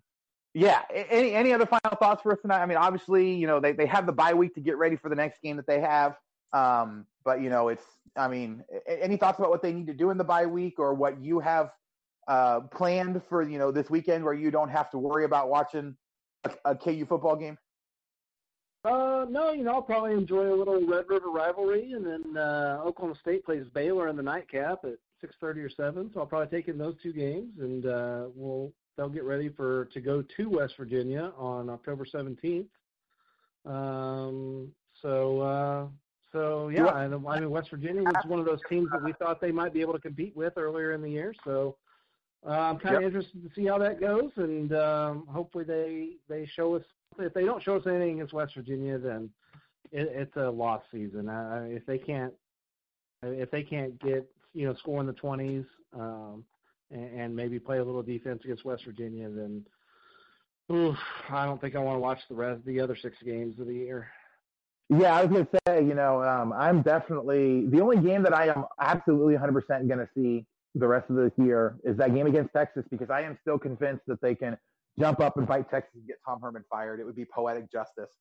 yeah. 0.54 0.82
Any 0.92 1.34
any 1.34 1.54
other 1.54 1.66
final 1.66 1.98
thoughts 2.00 2.22
for 2.22 2.32
us 2.32 2.40
tonight? 2.42 2.62
I 2.62 2.66
mean, 2.68 2.78
obviously, 2.78 3.34
you 3.34 3.48
know, 3.48 3.60
they, 3.60 3.72
they 3.72 3.86
have 3.88 4.06
the 4.06 4.14
bye 4.14 4.34
week 4.34 4.54
to 4.56 4.62
get 4.62 4.78
ready 4.78 4.96
for 4.96 5.10
the 5.10 5.16
next 5.16 5.42
game 5.42 5.58
that 5.58 5.68
they 5.68 5.80
have. 5.80 6.16
Um, 6.54 7.06
but 7.28 7.42
you 7.42 7.50
know, 7.50 7.68
it's. 7.68 7.84
I 8.16 8.30
mean, 8.30 8.64
any 8.88 9.18
thoughts 9.18 9.38
about 9.38 9.52
what 9.52 9.62
they 9.62 9.74
need 9.74 9.86
to 9.88 9.94
do 9.94 10.10
in 10.10 10.18
the 10.18 10.24
bye 10.24 10.48
week 10.48 10.80
or 10.80 10.96
what 10.96 11.22
you 11.22 11.40
have 11.40 11.72
uh, 12.28 12.62
planned 12.62 13.22
for 13.30 13.44
you 13.44 13.60
know 13.60 13.70
this 13.70 13.90
weekend 13.90 14.24
where 14.24 14.34
you 14.34 14.50
don't 14.50 14.70
have 14.70 14.90
to 14.92 14.98
worry 14.98 15.26
about 15.26 15.50
watching 15.50 15.96
a, 16.46 16.72
a 16.72 16.76
KU 16.76 17.06
football 17.06 17.36
game? 17.36 17.58
Uh, 18.86 19.26
no, 19.30 19.52
you 19.52 19.64
know, 19.64 19.74
I'll 19.74 19.82
probably 19.82 20.14
enjoy 20.14 20.54
a 20.54 20.56
little 20.56 20.82
Red 20.88 21.10
River 21.10 21.30
rivalry, 21.30 21.92
and 21.92 22.06
then 22.06 22.38
uh, 22.38 22.82
Oklahoma 22.86 23.20
State 23.20 23.44
plays 23.44 23.66
Baylor 23.74 24.08
in 24.08 24.16
the 24.16 24.24
nightcap 24.24 24.80
at 24.86 24.96
six 25.20 25.36
thirty 25.42 25.60
or 25.60 25.70
seven. 25.70 26.10
So 26.14 26.22
I'll 26.22 26.26
probably 26.26 26.58
take 26.58 26.70
in 26.70 26.78
those 26.78 26.96
two 27.04 27.12
games, 27.12 27.60
and 27.60 27.86
uh, 27.86 28.28
we'll 28.34 28.72
they'll 28.96 29.10
get 29.10 29.26
ready 29.26 29.50
for 29.50 29.86
to 29.94 30.00
go 30.00 30.22
to 30.22 30.50
West 30.50 30.76
Virginia 30.78 31.34
on 31.38 31.70
October 31.70 32.06
seventeenth. 32.06 32.70
Um, 33.66 34.72
so 35.02 35.42
uh, 35.42 35.88
so 36.32 36.70
yeah, 36.70 37.00
and 37.00 37.14
I 37.28 37.40
mean 37.40 37.50
West 37.50 37.70
Virginia 37.70 38.04
was 38.04 38.26
one 38.26 38.40
of 38.40 38.46
those 38.46 38.60
teams 38.70 38.90
that 38.92 39.04
we 39.04 39.14
thought 39.14 39.40
they 39.40 39.52
might 39.52 39.74
be 39.74 39.82
able 39.82 39.94
to 39.94 40.00
compete 40.00 40.36
with 40.36 40.54
earlier 40.58 40.92
in 40.92 41.02
the 41.02 41.10
year. 41.10 41.34
So 41.44 41.78
uh, 42.46 42.52
I'm 42.52 42.80
kind 42.80 42.96
of 42.96 43.02
yep. 43.02 43.08
interested 43.10 43.44
to 43.44 43.50
see 43.56 43.66
how 43.66 43.78
that 43.80 44.00
goes, 44.00 44.32
and 44.36 44.74
um, 44.74 45.26
hopefully 45.28 45.64
they 45.64 46.10
they 46.28 46.46
show 46.46 46.76
us. 46.76 46.84
If 47.20 47.34
they 47.34 47.46
don't 47.46 47.64
show 47.64 47.78
us 47.78 47.84
anything 47.88 48.16
against 48.16 48.34
West 48.34 48.54
Virginia, 48.56 48.98
then 49.00 49.30
it, 49.92 50.10
it's 50.12 50.36
a 50.36 50.50
lost 50.50 50.86
season. 50.92 51.30
Uh, 51.30 51.66
if 51.68 51.86
they 51.86 51.98
can't 51.98 52.34
if 53.24 53.50
they 53.52 53.64
can't 53.64 54.00
get 54.02 54.30
you 54.54 54.68
know 54.68 54.76
score 54.76 55.00
in 55.02 55.08
the 55.08 55.14
20s 55.14 55.66
um, 55.94 56.44
and, 56.92 57.20
and 57.20 57.36
maybe 57.36 57.60
play 57.60 57.80
a 57.80 57.84
little 57.84 58.04
defense 58.04 58.42
against 58.44 58.66
West 58.66 58.84
Virginia, 58.86 59.30
then 59.30 59.66
oof, 60.72 60.98
I 61.30 61.46
don't 61.46 61.60
think 61.60 61.76
I 61.76 61.80
want 61.80 61.96
to 61.96 62.02
watch 62.02 62.20
the 62.30 62.36
rest 62.36 62.66
the 62.66 62.80
other 62.80 62.98
six 63.02 63.16
games 63.26 63.60
of 63.60 63.68
the 63.68 63.74
year. 63.74 64.08
Yeah, 64.90 65.16
I 65.16 65.24
was 65.24 65.32
going 65.32 65.46
to 65.46 65.60
say, 65.68 65.84
you 65.84 65.94
know, 65.94 66.24
um, 66.24 66.54
I'm 66.54 66.82
definitely 66.82 67.68
the 67.68 67.82
only 67.82 67.98
game 67.98 68.24
that 68.24 68.34
I 68.34 68.48
am 68.48 68.66
absolutely 68.80 69.36
100% 69.36 69.88
going 69.88 70.00
to 70.00 70.08
see 70.16 70.46
the 70.76 70.88
rest 70.88 71.10
of 71.10 71.16
the 71.16 71.32
year 71.38 71.78
is 71.84 71.98
that 71.98 72.14
game 72.14 72.28
against 72.28 72.54
Texas 72.54 72.86
because 72.90 73.10
I 73.10 73.22
am 73.22 73.38
still 73.42 73.58
convinced 73.58 74.04
that 74.08 74.22
they 74.22 74.36
can 74.36 74.58
jump 75.00 75.20
up 75.20 75.38
and 75.38 75.48
fight 75.48 75.70
Texas 75.70 75.96
and 75.96 76.08
get 76.08 76.18
Tom 76.26 76.40
Herman 76.42 76.64
fired. 76.70 77.00
It 77.00 77.06
would 77.06 77.16
be 77.16 77.26
poetic 77.26 77.72
justice, 77.72 78.12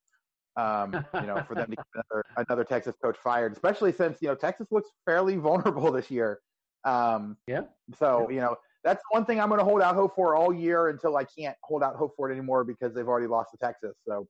um, 0.57 1.05
you 1.14 1.26
know, 1.26 1.42
for 1.46 1.55
them 1.55 1.70
to 1.70 1.76
get 1.76 1.87
another, 1.94 2.24
another, 2.48 2.64
Texas 2.64 2.94
coach 3.02 3.16
fired, 3.22 3.52
especially 3.52 3.92
since 3.92 4.18
you 4.20 4.29
know 4.29 4.35
Texas 4.35 4.66
looks 4.70 4.90
fairly 5.05 5.37
vulnerable 5.37 5.92
this 5.92 6.11
year. 6.11 6.40
Um, 6.85 7.37
yeah. 7.46 7.62
So 7.98 8.29
you 8.31 8.40
know 8.40 8.57
that's 8.87 9.02
one 9.11 9.24
thing 9.24 9.40
I'm 9.40 9.48
going 9.48 9.59
to 9.59 9.64
hold 9.64 9.83
out 9.83 9.96
hope 9.96 10.14
for 10.14 10.37
all 10.37 10.55
year 10.55 10.88
until 10.88 11.16
I 11.16 11.24
can't 11.24 11.57
hold 11.64 11.83
out 11.83 11.96
hope 11.96 12.14
for 12.16 12.31
it 12.31 12.33
anymore 12.33 12.62
because 12.62 12.94
they've 12.94 13.09
already 13.09 13.26
lost 13.26 13.50
to 13.50 13.59
Texas. 13.59 13.96
So, 14.07 14.29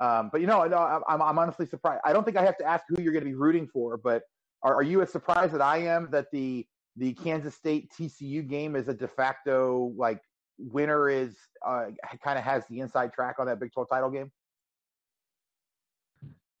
um, 0.00 0.28
but 0.32 0.40
you 0.40 0.46
know, 0.46 0.62
I'm, 0.62 1.22
I'm 1.22 1.38
honestly 1.38 1.66
surprised. 1.66 2.00
I 2.04 2.12
don't 2.12 2.24
think 2.24 2.36
I 2.36 2.44
have 2.44 2.56
to 2.58 2.64
ask 2.64 2.84
who 2.88 3.00
you're 3.00 3.12
going 3.12 3.24
to 3.24 3.30
be 3.30 3.34
rooting 3.34 3.68
for, 3.68 3.96
but 3.96 4.22
are, 4.62 4.74
are 4.74 4.82
you 4.82 5.02
as 5.02 5.10
surprised 5.10 5.52
that 5.54 5.62
I 5.62 5.78
am 5.78 6.08
that 6.10 6.30
the 6.32 6.66
the 6.96 7.12
Kansas 7.14 7.54
State 7.54 7.92
TCU 7.92 8.46
game 8.46 8.76
is 8.76 8.88
a 8.88 8.94
de 8.94 9.08
facto 9.08 9.92
like 9.96 10.20
winner 10.58 11.08
is 11.08 11.34
uh, 11.66 11.86
kind 12.22 12.38
of 12.38 12.44
has 12.44 12.64
the 12.68 12.80
inside 12.80 13.12
track 13.12 13.36
on 13.38 13.46
that 13.46 13.60
Big 13.60 13.72
12 13.72 13.88
title 13.88 14.10
game? 14.10 14.30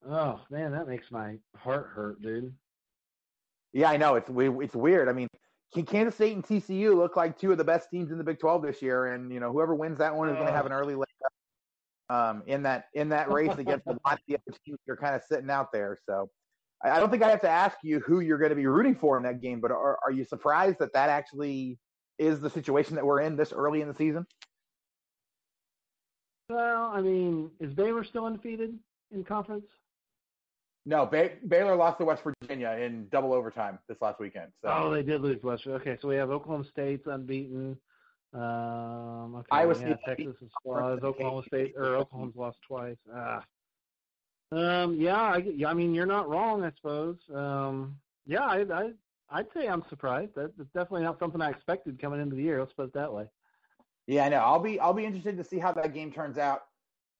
Oh 0.08 0.40
man, 0.50 0.72
that 0.72 0.86
makes 0.86 1.10
my 1.10 1.36
heart 1.56 1.90
hurt, 1.94 2.20
dude. 2.20 2.52
Yeah, 3.72 3.90
I 3.90 3.96
know 3.96 4.14
it's 4.16 4.30
it's 4.30 4.74
weird. 4.74 5.08
I 5.08 5.12
mean, 5.12 5.28
Kansas 5.86 6.14
State 6.14 6.34
and 6.34 6.44
TCU 6.44 6.94
look 6.94 7.16
like 7.16 7.38
two 7.38 7.50
of 7.50 7.58
the 7.58 7.64
best 7.64 7.90
teams 7.90 8.12
in 8.12 8.18
the 8.18 8.24
Big 8.24 8.38
12 8.38 8.62
this 8.62 8.82
year, 8.82 9.14
and 9.14 9.32
you 9.32 9.40
know 9.40 9.50
whoever 9.50 9.74
wins 9.74 9.98
that 9.98 10.14
one 10.14 10.28
is 10.28 10.34
going 10.34 10.46
to 10.46 10.52
have 10.52 10.66
an 10.66 10.72
early 10.72 10.94
leg 10.94 11.08
um, 12.10 12.42
in 12.46 12.62
that 12.62 12.86
in 12.94 13.08
that 13.10 13.30
race 13.32 13.56
against 13.56 13.86
a 13.86 13.96
lot 14.04 14.14
of 14.14 14.18
the 14.28 14.36
other 14.36 14.58
teams 14.64 14.78
that 14.86 14.92
are 14.92 14.96
kind 14.96 15.14
of 15.14 15.22
sitting 15.28 15.50
out 15.50 15.72
there. 15.72 15.96
So 16.08 16.28
I 16.82 17.00
don't 17.00 17.10
think 17.10 17.22
I 17.22 17.30
have 17.30 17.40
to 17.42 17.48
ask 17.48 17.78
you 17.82 18.00
who 18.00 18.20
you're 18.20 18.38
going 18.38 18.50
to 18.50 18.56
be 18.56 18.66
rooting 18.66 18.94
for 18.94 19.16
in 19.16 19.22
that 19.22 19.40
game, 19.40 19.60
but 19.60 19.70
are, 19.70 19.98
are 20.04 20.12
you 20.12 20.24
surprised 20.24 20.78
that 20.80 20.92
that 20.92 21.08
actually 21.08 21.78
is 22.18 22.40
the 22.40 22.50
situation 22.50 22.94
that 22.96 23.06
we're 23.06 23.20
in 23.20 23.36
this 23.36 23.52
early 23.52 23.80
in 23.80 23.88
the 23.88 23.94
season? 23.94 24.26
Well, 26.50 26.90
I 26.92 27.00
mean, 27.00 27.50
is 27.58 27.72
Baylor 27.72 28.04
still 28.04 28.26
undefeated 28.26 28.78
in 29.12 29.24
conference? 29.24 29.66
No, 30.84 31.06
ba- 31.06 31.32
Baylor 31.48 31.74
lost 31.74 31.98
to 31.98 32.04
West 32.04 32.22
Virginia 32.22 32.76
in 32.78 33.08
double 33.08 33.32
overtime 33.32 33.78
this 33.88 33.96
last 34.02 34.20
weekend. 34.20 34.52
So. 34.62 34.68
Oh, 34.70 34.90
they 34.90 35.02
did 35.02 35.22
lose 35.22 35.42
West. 35.42 35.64
Virginia. 35.64 35.80
Okay, 35.80 35.98
so 36.00 36.08
we 36.08 36.16
have 36.16 36.30
Oklahoma 36.30 36.64
State's 36.64 37.06
unbeaten. 37.06 37.78
Um, 38.34 39.36
okay, 39.36 39.46
Iowa 39.52 39.74
State, 39.76 39.96
Texas 40.04 40.34
is 40.42 40.50
lost. 40.64 41.04
Oklahoma 41.04 41.42
State 41.46 41.74
or 41.76 41.96
Oklahoma's 41.96 42.34
lost 42.34 42.58
twice. 42.66 42.96
Ah, 43.14 43.44
um, 44.50 44.94
yeah, 44.96 45.20
I, 45.20 45.44
I 45.66 45.74
mean, 45.74 45.94
you're 45.94 46.04
not 46.04 46.28
wrong, 46.28 46.64
I 46.64 46.72
suppose. 46.76 47.18
Um, 47.32 47.96
yeah, 48.26 48.44
I, 48.44 48.64
I, 48.72 48.90
I'd 49.30 49.46
say 49.54 49.68
I'm 49.68 49.84
surprised. 49.88 50.34
That, 50.34 50.56
that's 50.58 50.70
definitely 50.70 51.02
not 51.02 51.18
something 51.18 51.40
I 51.40 51.50
expected 51.50 52.00
coming 52.00 52.20
into 52.20 52.34
the 52.34 52.42
year. 52.42 52.58
Let's 52.58 52.72
put 52.72 52.86
it 52.86 52.94
that 52.94 53.12
way. 53.12 53.26
Yeah, 54.06 54.26
I 54.26 54.28
know. 54.28 54.38
I'll 54.38 54.60
be, 54.60 54.80
I'll 54.80 54.94
be 54.94 55.04
interested 55.04 55.36
to 55.36 55.44
see 55.44 55.58
how 55.58 55.72
that 55.72 55.94
game 55.94 56.12
turns 56.12 56.36
out. 56.36 56.62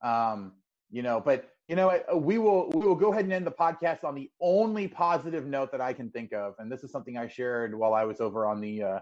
Um, 0.02 0.52
you 0.90 1.02
know, 1.02 1.20
but 1.24 1.48
you 1.68 1.76
know, 1.76 1.98
we 2.14 2.38
will, 2.38 2.70
we 2.70 2.86
will 2.86 2.94
go 2.94 3.10
ahead 3.12 3.24
and 3.24 3.32
end 3.32 3.46
the 3.46 3.50
podcast 3.50 4.04
on 4.04 4.14
the 4.14 4.30
only 4.40 4.86
positive 4.86 5.46
note 5.46 5.72
that 5.72 5.80
I 5.80 5.92
can 5.92 6.10
think 6.10 6.32
of, 6.32 6.54
and 6.58 6.70
this 6.70 6.84
is 6.84 6.90
something 6.90 7.16
I 7.16 7.26
shared 7.26 7.74
while 7.74 7.94
I 7.94 8.04
was 8.04 8.20
over 8.20 8.46
on 8.46 8.60
the, 8.60 8.82
uh, 8.82 8.98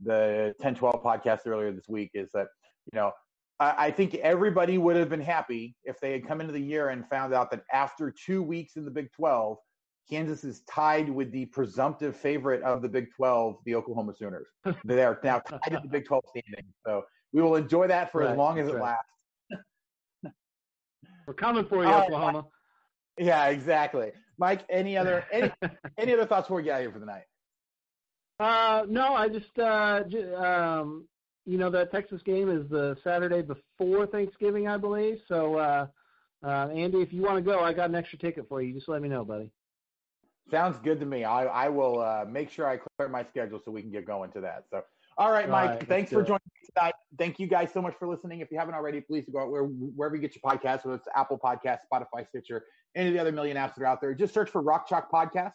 the 0.00 0.54
1012 0.58 1.02
podcast 1.02 1.46
earlier 1.46 1.72
this 1.72 1.88
week. 1.88 2.10
Is 2.14 2.30
that 2.32 2.48
you 2.92 2.98
know 2.98 3.12
I 3.58 3.90
think 3.90 4.14
everybody 4.16 4.76
would 4.76 4.96
have 4.96 5.08
been 5.08 5.20
happy 5.20 5.76
if 5.84 5.98
they 5.98 6.12
had 6.12 6.28
come 6.28 6.42
into 6.42 6.52
the 6.52 6.60
year 6.60 6.90
and 6.90 7.08
found 7.08 7.32
out 7.32 7.50
that 7.52 7.62
after 7.72 8.12
two 8.12 8.42
weeks 8.42 8.76
in 8.76 8.84
the 8.84 8.90
Big 8.90 9.10
12, 9.12 9.56
Kansas 10.10 10.44
is 10.44 10.60
tied 10.70 11.08
with 11.08 11.32
the 11.32 11.46
presumptive 11.46 12.14
favorite 12.14 12.62
of 12.64 12.82
the 12.82 12.88
Big 12.88 13.06
12, 13.16 13.56
the 13.64 13.74
Oklahoma 13.74 14.12
Sooners. 14.14 14.46
they 14.84 15.02
are 15.02 15.18
now 15.24 15.38
tied 15.38 15.72
in 15.72 15.80
the 15.82 15.88
Big 15.88 16.04
12 16.04 16.22
standing. 16.28 16.70
So 16.86 17.02
we 17.32 17.40
will 17.40 17.56
enjoy 17.56 17.86
that 17.86 18.12
for 18.12 18.20
right, 18.20 18.32
as 18.32 18.36
long 18.36 18.58
as 18.58 18.68
it 18.68 18.74
lasts. 18.74 19.04
We're 21.26 21.32
coming 21.32 21.64
for 21.64 21.82
you, 21.82 21.90
uh, 21.90 22.02
Oklahoma. 22.02 22.44
Yeah, 23.18 23.46
exactly. 23.46 24.12
Mike, 24.38 24.66
any 24.68 24.98
other 24.98 25.24
any 25.32 25.50
any 25.98 26.12
other 26.12 26.26
thoughts 26.26 26.46
before 26.46 26.58
we 26.58 26.64
get 26.64 26.74
out 26.74 26.80
here 26.82 26.92
for 26.92 26.98
the 26.98 27.06
night? 27.06 27.24
Uh, 28.38 28.84
no, 28.88 29.14
I 29.14 29.28
just 29.28 29.58
uh, 29.58 30.02
j- 30.04 30.34
um, 30.34 31.06
you 31.46 31.58
know 31.58 31.70
that 31.70 31.90
Texas 31.90 32.22
game 32.22 32.50
is 32.50 32.68
the 32.68 32.96
Saturday 33.02 33.42
before 33.42 34.06
Thanksgiving, 34.06 34.68
I 34.68 34.76
believe. 34.76 35.20
So, 35.26 35.56
uh, 35.56 35.86
uh, 36.44 36.68
Andy, 36.68 37.00
if 37.00 37.12
you 37.12 37.22
want 37.22 37.36
to 37.36 37.42
go, 37.42 37.60
I 37.60 37.72
got 37.72 37.88
an 37.88 37.94
extra 37.94 38.18
ticket 38.18 38.46
for 38.48 38.60
you. 38.60 38.74
Just 38.74 38.88
let 38.88 39.00
me 39.00 39.08
know, 39.08 39.24
buddy. 39.24 39.50
Sounds 40.50 40.78
good 40.78 41.00
to 41.00 41.06
me. 41.06 41.24
I, 41.24 41.46
I 41.46 41.68
will 41.68 42.00
uh, 42.00 42.24
make 42.28 42.50
sure 42.50 42.68
I 42.68 42.76
clear 42.76 43.08
my 43.08 43.24
schedule 43.24 43.60
so 43.64 43.70
we 43.70 43.82
can 43.82 43.90
get 43.90 44.06
going 44.06 44.30
to 44.32 44.40
that. 44.42 44.64
So, 44.70 44.82
all 45.18 45.32
right, 45.32 45.48
Mike. 45.48 45.70
All 45.70 45.76
right, 45.76 45.88
thanks 45.88 46.12
for 46.12 46.22
joining 46.22 46.40
me 46.62 46.68
tonight. 46.76 46.94
Thank 47.18 47.40
you 47.40 47.46
guys 47.48 47.72
so 47.72 47.80
much 47.80 47.94
for 47.98 48.06
listening. 48.06 48.40
If 48.40 48.52
you 48.52 48.58
haven't 48.58 48.74
already, 48.74 49.00
please 49.00 49.24
go 49.32 49.40
out 49.40 49.50
where, 49.50 49.62
wherever 49.64 50.14
you 50.14 50.20
get 50.20 50.36
your 50.36 50.42
podcasts, 50.42 50.84
whether 50.84 50.96
it's 50.96 51.08
Apple 51.16 51.38
Podcast, 51.42 51.78
Spotify, 51.92 52.28
Stitcher, 52.28 52.64
any 52.94 53.08
of 53.08 53.14
the 53.14 53.20
other 53.20 53.32
million 53.32 53.56
apps 53.56 53.74
that 53.74 53.82
are 53.82 53.86
out 53.86 54.00
there. 54.00 54.14
Just 54.14 54.34
search 54.34 54.50
for 54.50 54.62
Rock 54.62 54.88
Chalk 54.88 55.10
Podcast. 55.10 55.52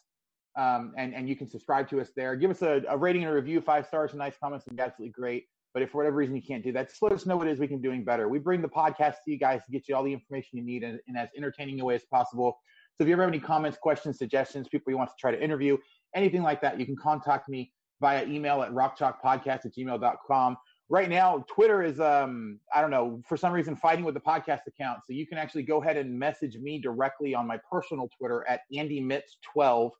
Um, 0.58 0.94
and, 0.98 1.14
and 1.14 1.30
you 1.30 1.36
can 1.36 1.50
subscribe 1.50 1.90
to 1.90 2.02
us 2.02 2.10
there. 2.16 2.36
Give 2.36 2.52
us 2.52 2.62
a, 2.62 2.84
a 2.90 2.98
rating 2.98 3.24
and 3.24 3.32
a 3.32 3.36
review, 3.36 3.62
five 3.62 3.88
stars, 3.88 4.12
and 4.12 4.20
nice 4.20 4.36
comments, 4.42 4.68
and 4.68 4.80
absolutely 4.80 5.12
great. 5.12 5.46
But 5.74 5.84
if 5.84 5.92
for 5.92 6.00
whatever 6.00 6.18
reason 6.18 6.36
you 6.36 6.42
can't 6.42 6.64
do 6.64 6.74
that, 6.74 6.90
just 6.90 7.02
let 7.02 7.14
us 7.14 7.26
know 7.26 7.38
what 7.38 7.48
it 7.48 7.52
is 7.52 7.60
we 7.60 7.68
can 7.68 7.78
be 7.78 7.88
doing 7.88 8.04
better. 8.04 8.28
We 8.28 8.40
bring 8.40 8.62
the 8.62 8.68
podcast 8.68 9.16
to 9.24 9.32
you 9.32 9.38
guys 9.38 9.62
to 9.66 9.72
get 9.72 9.88
you 9.88 9.96
all 9.96 10.04
the 10.04 10.12
information 10.12 10.58
you 10.58 10.64
need 10.64 10.84
in, 10.84 11.00
in 11.08 11.16
as 11.16 11.30
entertaining 11.38 11.80
a 11.80 11.86
way 11.86 11.96
as 11.96 12.04
possible. 12.04 12.60
So 12.96 13.04
if 13.04 13.08
you 13.08 13.14
ever 13.14 13.24
have 13.24 13.32
any 13.32 13.40
comments, 13.40 13.78
questions, 13.78 14.18
suggestions, 14.18 14.68
people 14.68 14.92
you 14.92 14.98
want 14.98 15.10
to 15.10 15.16
try 15.18 15.32
to 15.32 15.42
interview, 15.42 15.78
anything 16.14 16.44
like 16.44 16.62
that, 16.62 16.78
you 16.78 16.86
can 16.86 16.98
contact 16.98 17.48
me 17.48 17.72
via 18.02 18.26
email 18.26 18.62
at 18.64 18.72
rockchalkpodcast 18.72 19.66
at 19.66 19.74
gmail.com. 19.78 20.58
Right 20.90 21.10
now, 21.10 21.46
Twitter 21.48 21.84
is, 21.84 22.02
um, 22.02 22.60
I 22.76 22.82
don't 22.82 22.92
know, 22.92 23.22
for 23.26 23.38
some 23.38 23.54
reason 23.54 23.78
fighting 23.78 24.04
with 24.04 24.14
the 24.14 24.20
podcast 24.20 24.68
account. 24.68 25.00
So 25.08 25.14
you 25.14 25.26
can 25.26 25.38
actually 25.38 25.64
go 25.64 25.82
ahead 25.82 25.96
and 25.96 26.20
message 26.20 26.58
me 26.58 26.82
directly 26.82 27.34
on 27.34 27.48
my 27.48 27.58
personal 27.72 28.10
Twitter 28.18 28.46
at 28.50 28.62
AndyMitts12 28.76 29.92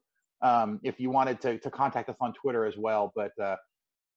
um, 0.42 0.80
if 0.84 1.00
you 1.00 1.10
wanted 1.10 1.42
to, 1.42 1.58
to 1.60 1.70
contact 1.70 2.10
us 2.10 2.18
on 2.20 2.34
Twitter 2.34 2.66
as 2.66 2.78
well. 2.78 3.12
But 3.16 3.32
uh, 3.40 3.56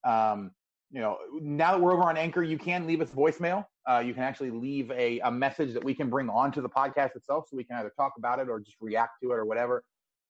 um, 0.08 0.50
you 0.90 1.00
know, 1.00 1.18
now 1.40 1.72
that 1.72 1.80
we're 1.80 1.92
over 1.92 2.04
on 2.04 2.16
Anchor, 2.16 2.42
you 2.42 2.58
can 2.58 2.87
leave 2.87 3.00
us 3.00 3.10
voicemail. 3.10 3.64
Uh, 3.88 4.02
you 4.04 4.14
can 4.14 4.22
actually 4.22 4.50
leave 4.50 4.90
a, 4.92 5.18
a 5.20 5.30
message 5.30 5.74
that 5.74 5.84
we 5.84 5.94
can 5.94 6.08
bring 6.08 6.28
onto 6.28 6.62
the 6.62 6.68
podcast 6.68 7.16
itself 7.16 7.46
so 7.50 7.56
we 7.56 7.64
can 7.64 7.76
either 7.76 7.92
talk 7.96 8.12
about 8.16 8.38
it 8.38 8.48
or 8.48 8.60
just 8.60 8.76
react 8.80 9.12
to 9.22 9.32
it 9.32 9.34
or 9.34 9.44
whatever. 9.44 9.82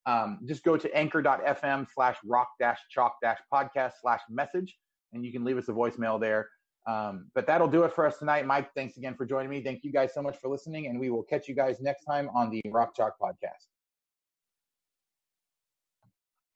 Um, 0.05 0.39
just 0.45 0.63
go 0.63 0.77
to 0.77 0.95
anchor.fm 0.95 1.87
slash 1.93 2.17
rock 2.25 2.49
dash 2.59 2.79
chalk 2.89 3.15
dash 3.23 3.39
podcast 3.51 3.93
slash 4.01 4.21
message 4.29 4.77
and 5.13 5.25
you 5.25 5.31
can 5.31 5.43
leave 5.43 5.57
us 5.57 5.67
a 5.67 5.71
voicemail 5.71 6.19
there. 6.19 6.49
Um, 6.87 7.31
but 7.33 7.47
that'll 7.47 7.67
do 7.67 7.83
it 7.83 7.93
for 7.93 8.05
us 8.05 8.19
tonight. 8.19 8.45
Mike, 8.45 8.69
thanks 8.75 8.97
again 8.97 9.15
for 9.15 9.25
joining 9.25 9.49
me. 9.49 9.61
Thank 9.63 9.83
you 9.83 9.91
guys 9.91 10.13
so 10.13 10.21
much 10.21 10.37
for 10.37 10.49
listening, 10.49 10.85
and 10.85 10.99
we 10.99 11.09
will 11.09 11.23
catch 11.23 11.47
you 11.47 11.55
guys 11.55 11.81
next 11.81 12.03
time 12.03 12.29
on 12.35 12.51
the 12.51 12.61
Rock 12.69 12.95
Chalk 12.95 13.15
Podcast. 13.19 13.74